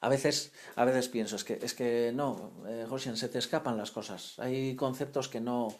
a 0.00 0.08
veces, 0.08 0.52
a 0.76 0.84
veces 0.84 1.08
pienso, 1.08 1.36
es 1.36 1.44
que, 1.44 1.58
es 1.62 1.74
que 1.74 2.12
no, 2.14 2.64
eh, 2.68 2.86
se 3.16 3.28
te 3.28 3.38
escapan 3.38 3.76
las 3.76 3.90
cosas. 3.90 4.38
Hay 4.38 4.76
conceptos 4.76 5.28
que 5.28 5.40
no, 5.40 5.76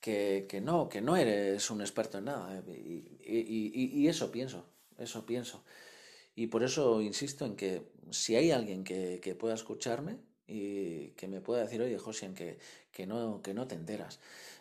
que, 0.00 0.60
no, 0.62 0.88
que 0.88 1.00
no 1.00 1.16
eres 1.16 1.70
un 1.70 1.80
experto 1.80 2.18
en 2.18 2.24
nada. 2.26 2.62
Eh, 2.66 3.12
y, 3.26 4.08
eso 4.08 4.30
pienso, 4.30 4.66
eso 4.98 5.26
pienso. 5.26 5.64
Y 6.34 6.46
por 6.46 6.62
eso 6.62 7.02
insisto 7.02 7.44
en 7.44 7.56
que 7.56 7.90
si 8.10 8.36
hay 8.36 8.50
alguien 8.50 8.84
que, 8.84 9.36
pueda 9.38 9.54
escucharme 9.54 10.18
y 10.50 11.14
que 11.16 11.28
me 11.28 11.40
pueda 11.40 11.62
decir, 11.62 11.80
oye, 11.80 11.98
Josian, 11.98 12.34
que, 12.34 12.58
que, 12.92 13.06
no, 13.06 13.40
que 13.42 13.54
no 13.54 13.66
te 13.66 13.76
enteras 13.76 14.20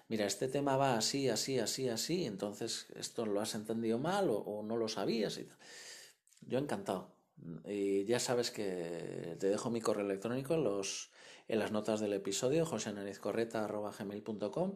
mira, 0.10 0.26
este 0.26 0.50
tema 0.50 0.76
va 0.76 0.98
así, 0.98 1.30
así, 1.30 1.58
así, 1.60 1.88
así, 1.88 2.26
entonces 2.26 2.88
esto 2.96 3.26
lo 3.26 3.40
has 3.40 3.56
entendido 3.56 3.98
mal 3.98 4.28
o, 4.30 4.62
no 4.64 4.76
lo 4.76 4.90
sabías. 4.90 5.38
Y 5.38 5.48
Yo 6.42 6.60
encantado. 6.60 7.14
Y 7.66 8.04
ya 8.04 8.20
sabes 8.20 8.52
que 8.52 9.38
te 9.40 9.48
dejo 9.48 9.70
mi 9.70 9.80
correo 9.80 10.04
electrónico 10.04 10.56
en, 10.56 10.66
los, 10.66 11.10
en 11.48 11.60
las 11.60 11.72
notas 11.72 12.02
del 12.02 12.12
episodio, 12.14 12.66
joseanalizcorreta.gmail.com 12.66 14.76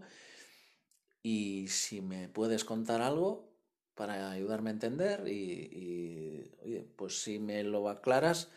y 1.24 1.68
si 1.68 2.02
me 2.02 2.30
puedes 2.30 2.64
contar 2.64 3.02
algo 3.02 3.52
para 3.96 4.32
ayudarme 4.32 4.70
a 4.70 4.74
entender 4.74 5.28
y, 5.28 6.52
oye, 6.64 6.88
pues 6.96 7.22
si 7.22 7.40
me 7.40 7.64
lo 7.64 7.90
aclaras, 7.90 8.50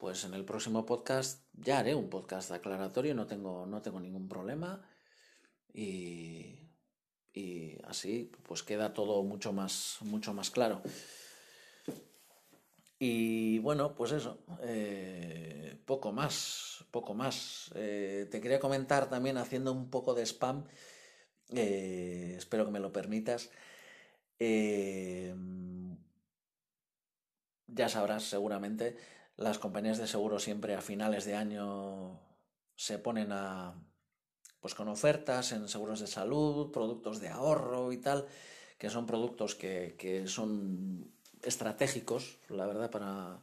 pues 0.00 0.24
en 0.24 0.32
el 0.32 0.46
próximo 0.46 0.86
podcast 0.86 1.44
ya 1.52 1.78
haré 1.78 1.94
un 1.94 2.08
podcast 2.08 2.50
aclaratorio, 2.52 3.14
no 3.14 3.26
tengo, 3.26 3.66
no 3.66 3.82
tengo 3.82 4.00
ningún 4.00 4.28
problema 4.28 4.82
y, 5.74 6.56
así 7.84 8.32
pues 8.42 8.62
queda 8.62 8.94
todo 8.94 9.22
mucho 9.22 9.52
más, 9.52 9.98
mucho 10.00 10.32
más 10.32 10.50
claro. 10.50 10.82
Y 12.98 13.58
bueno, 13.60 13.94
pues 13.94 14.12
eso, 14.12 14.38
eh, 14.62 15.78
poco 15.86 16.12
más, 16.12 16.84
poco 16.90 17.14
más. 17.14 17.70
Eh, 17.74 18.26
te 18.30 18.40
quería 18.40 18.60
comentar 18.60 19.08
también 19.08 19.36
haciendo 19.38 19.72
un 19.72 19.90
poco 19.90 20.14
de 20.14 20.24
spam, 20.26 20.64
eh, 21.54 22.34
espero 22.36 22.64
que 22.64 22.72
me 22.72 22.80
lo 22.80 22.92
permitas. 22.92 23.50
ya 27.66 27.88
sabrás 27.88 28.24
seguramente, 28.24 28.96
las 29.40 29.58
compañías 29.58 29.98
de 29.98 30.06
seguro 30.06 30.38
siempre 30.38 30.74
a 30.74 30.82
finales 30.82 31.24
de 31.24 31.34
año 31.34 32.20
se 32.76 32.98
ponen 32.98 33.32
a, 33.32 33.74
pues 34.60 34.74
con 34.74 34.88
ofertas 34.88 35.52
en 35.52 35.66
seguros 35.66 36.00
de 36.00 36.06
salud, 36.06 36.70
productos 36.70 37.20
de 37.20 37.30
ahorro 37.30 37.90
y 37.92 37.96
tal, 37.96 38.26
que 38.78 38.90
son 38.90 39.06
productos 39.06 39.54
que, 39.54 40.24
son 40.26 41.10
estratégicos, 41.42 42.38
la 42.50 42.66
verdad, 42.66 42.90
para, 42.90 43.40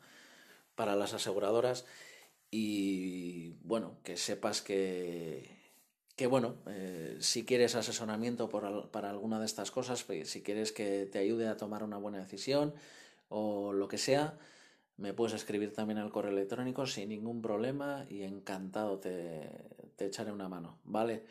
para 0.76 0.96
las 0.96 1.14
aseguradoras. 1.14 1.86
Y 2.52 3.54
bueno, 3.64 3.98
que 4.04 4.18
sepas 4.18 4.62
que, 4.62 5.50
que 6.16 6.28
bueno, 6.28 6.58
eh, 6.68 7.18
si 7.20 7.44
quieres 7.44 7.74
asesoramiento 7.74 8.50
para 8.50 9.10
alguna 9.10 9.40
de 9.40 9.48
estas 9.48 9.72
cosas, 9.72 10.04
pues, 10.04 10.30
si 10.30 10.44
quieres 10.44 10.72
que 10.72 11.08
te 11.08 11.18
ayude 11.18 11.48
a 11.48 11.58
tomar 11.58 11.84
una 11.84 11.98
buena 11.98 12.20
decisión 12.20 12.76
o 13.30 13.74
lo 13.74 13.88
que 13.88 13.98
sea, 13.98 14.38
me 14.98 15.14
puedes 15.14 15.34
escribir 15.34 15.74
también 15.74 16.00
al 16.00 16.12
correo 16.12 16.32
electrónico 16.32 16.86
sin 16.86 17.10
ningún 17.10 17.42
problema 17.42 18.06
y 18.10 18.24
encantado 18.24 19.00
te, 19.00 19.50
echaré 20.00 20.32
una 20.32 20.50
mano, 20.50 20.80
¿vale? 20.84 21.26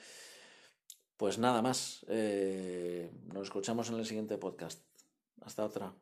Pues 1.17 1.39
nada 1.39 1.63
más, 1.63 2.05
eh, 2.09 3.11
nos 3.33 3.45
escuchamos 3.45 3.89
en 3.91 3.97
el 3.97 4.07
siguiente 4.07 4.39
podcast. 4.39 4.83
Hasta 5.41 5.65
otra. 5.65 5.95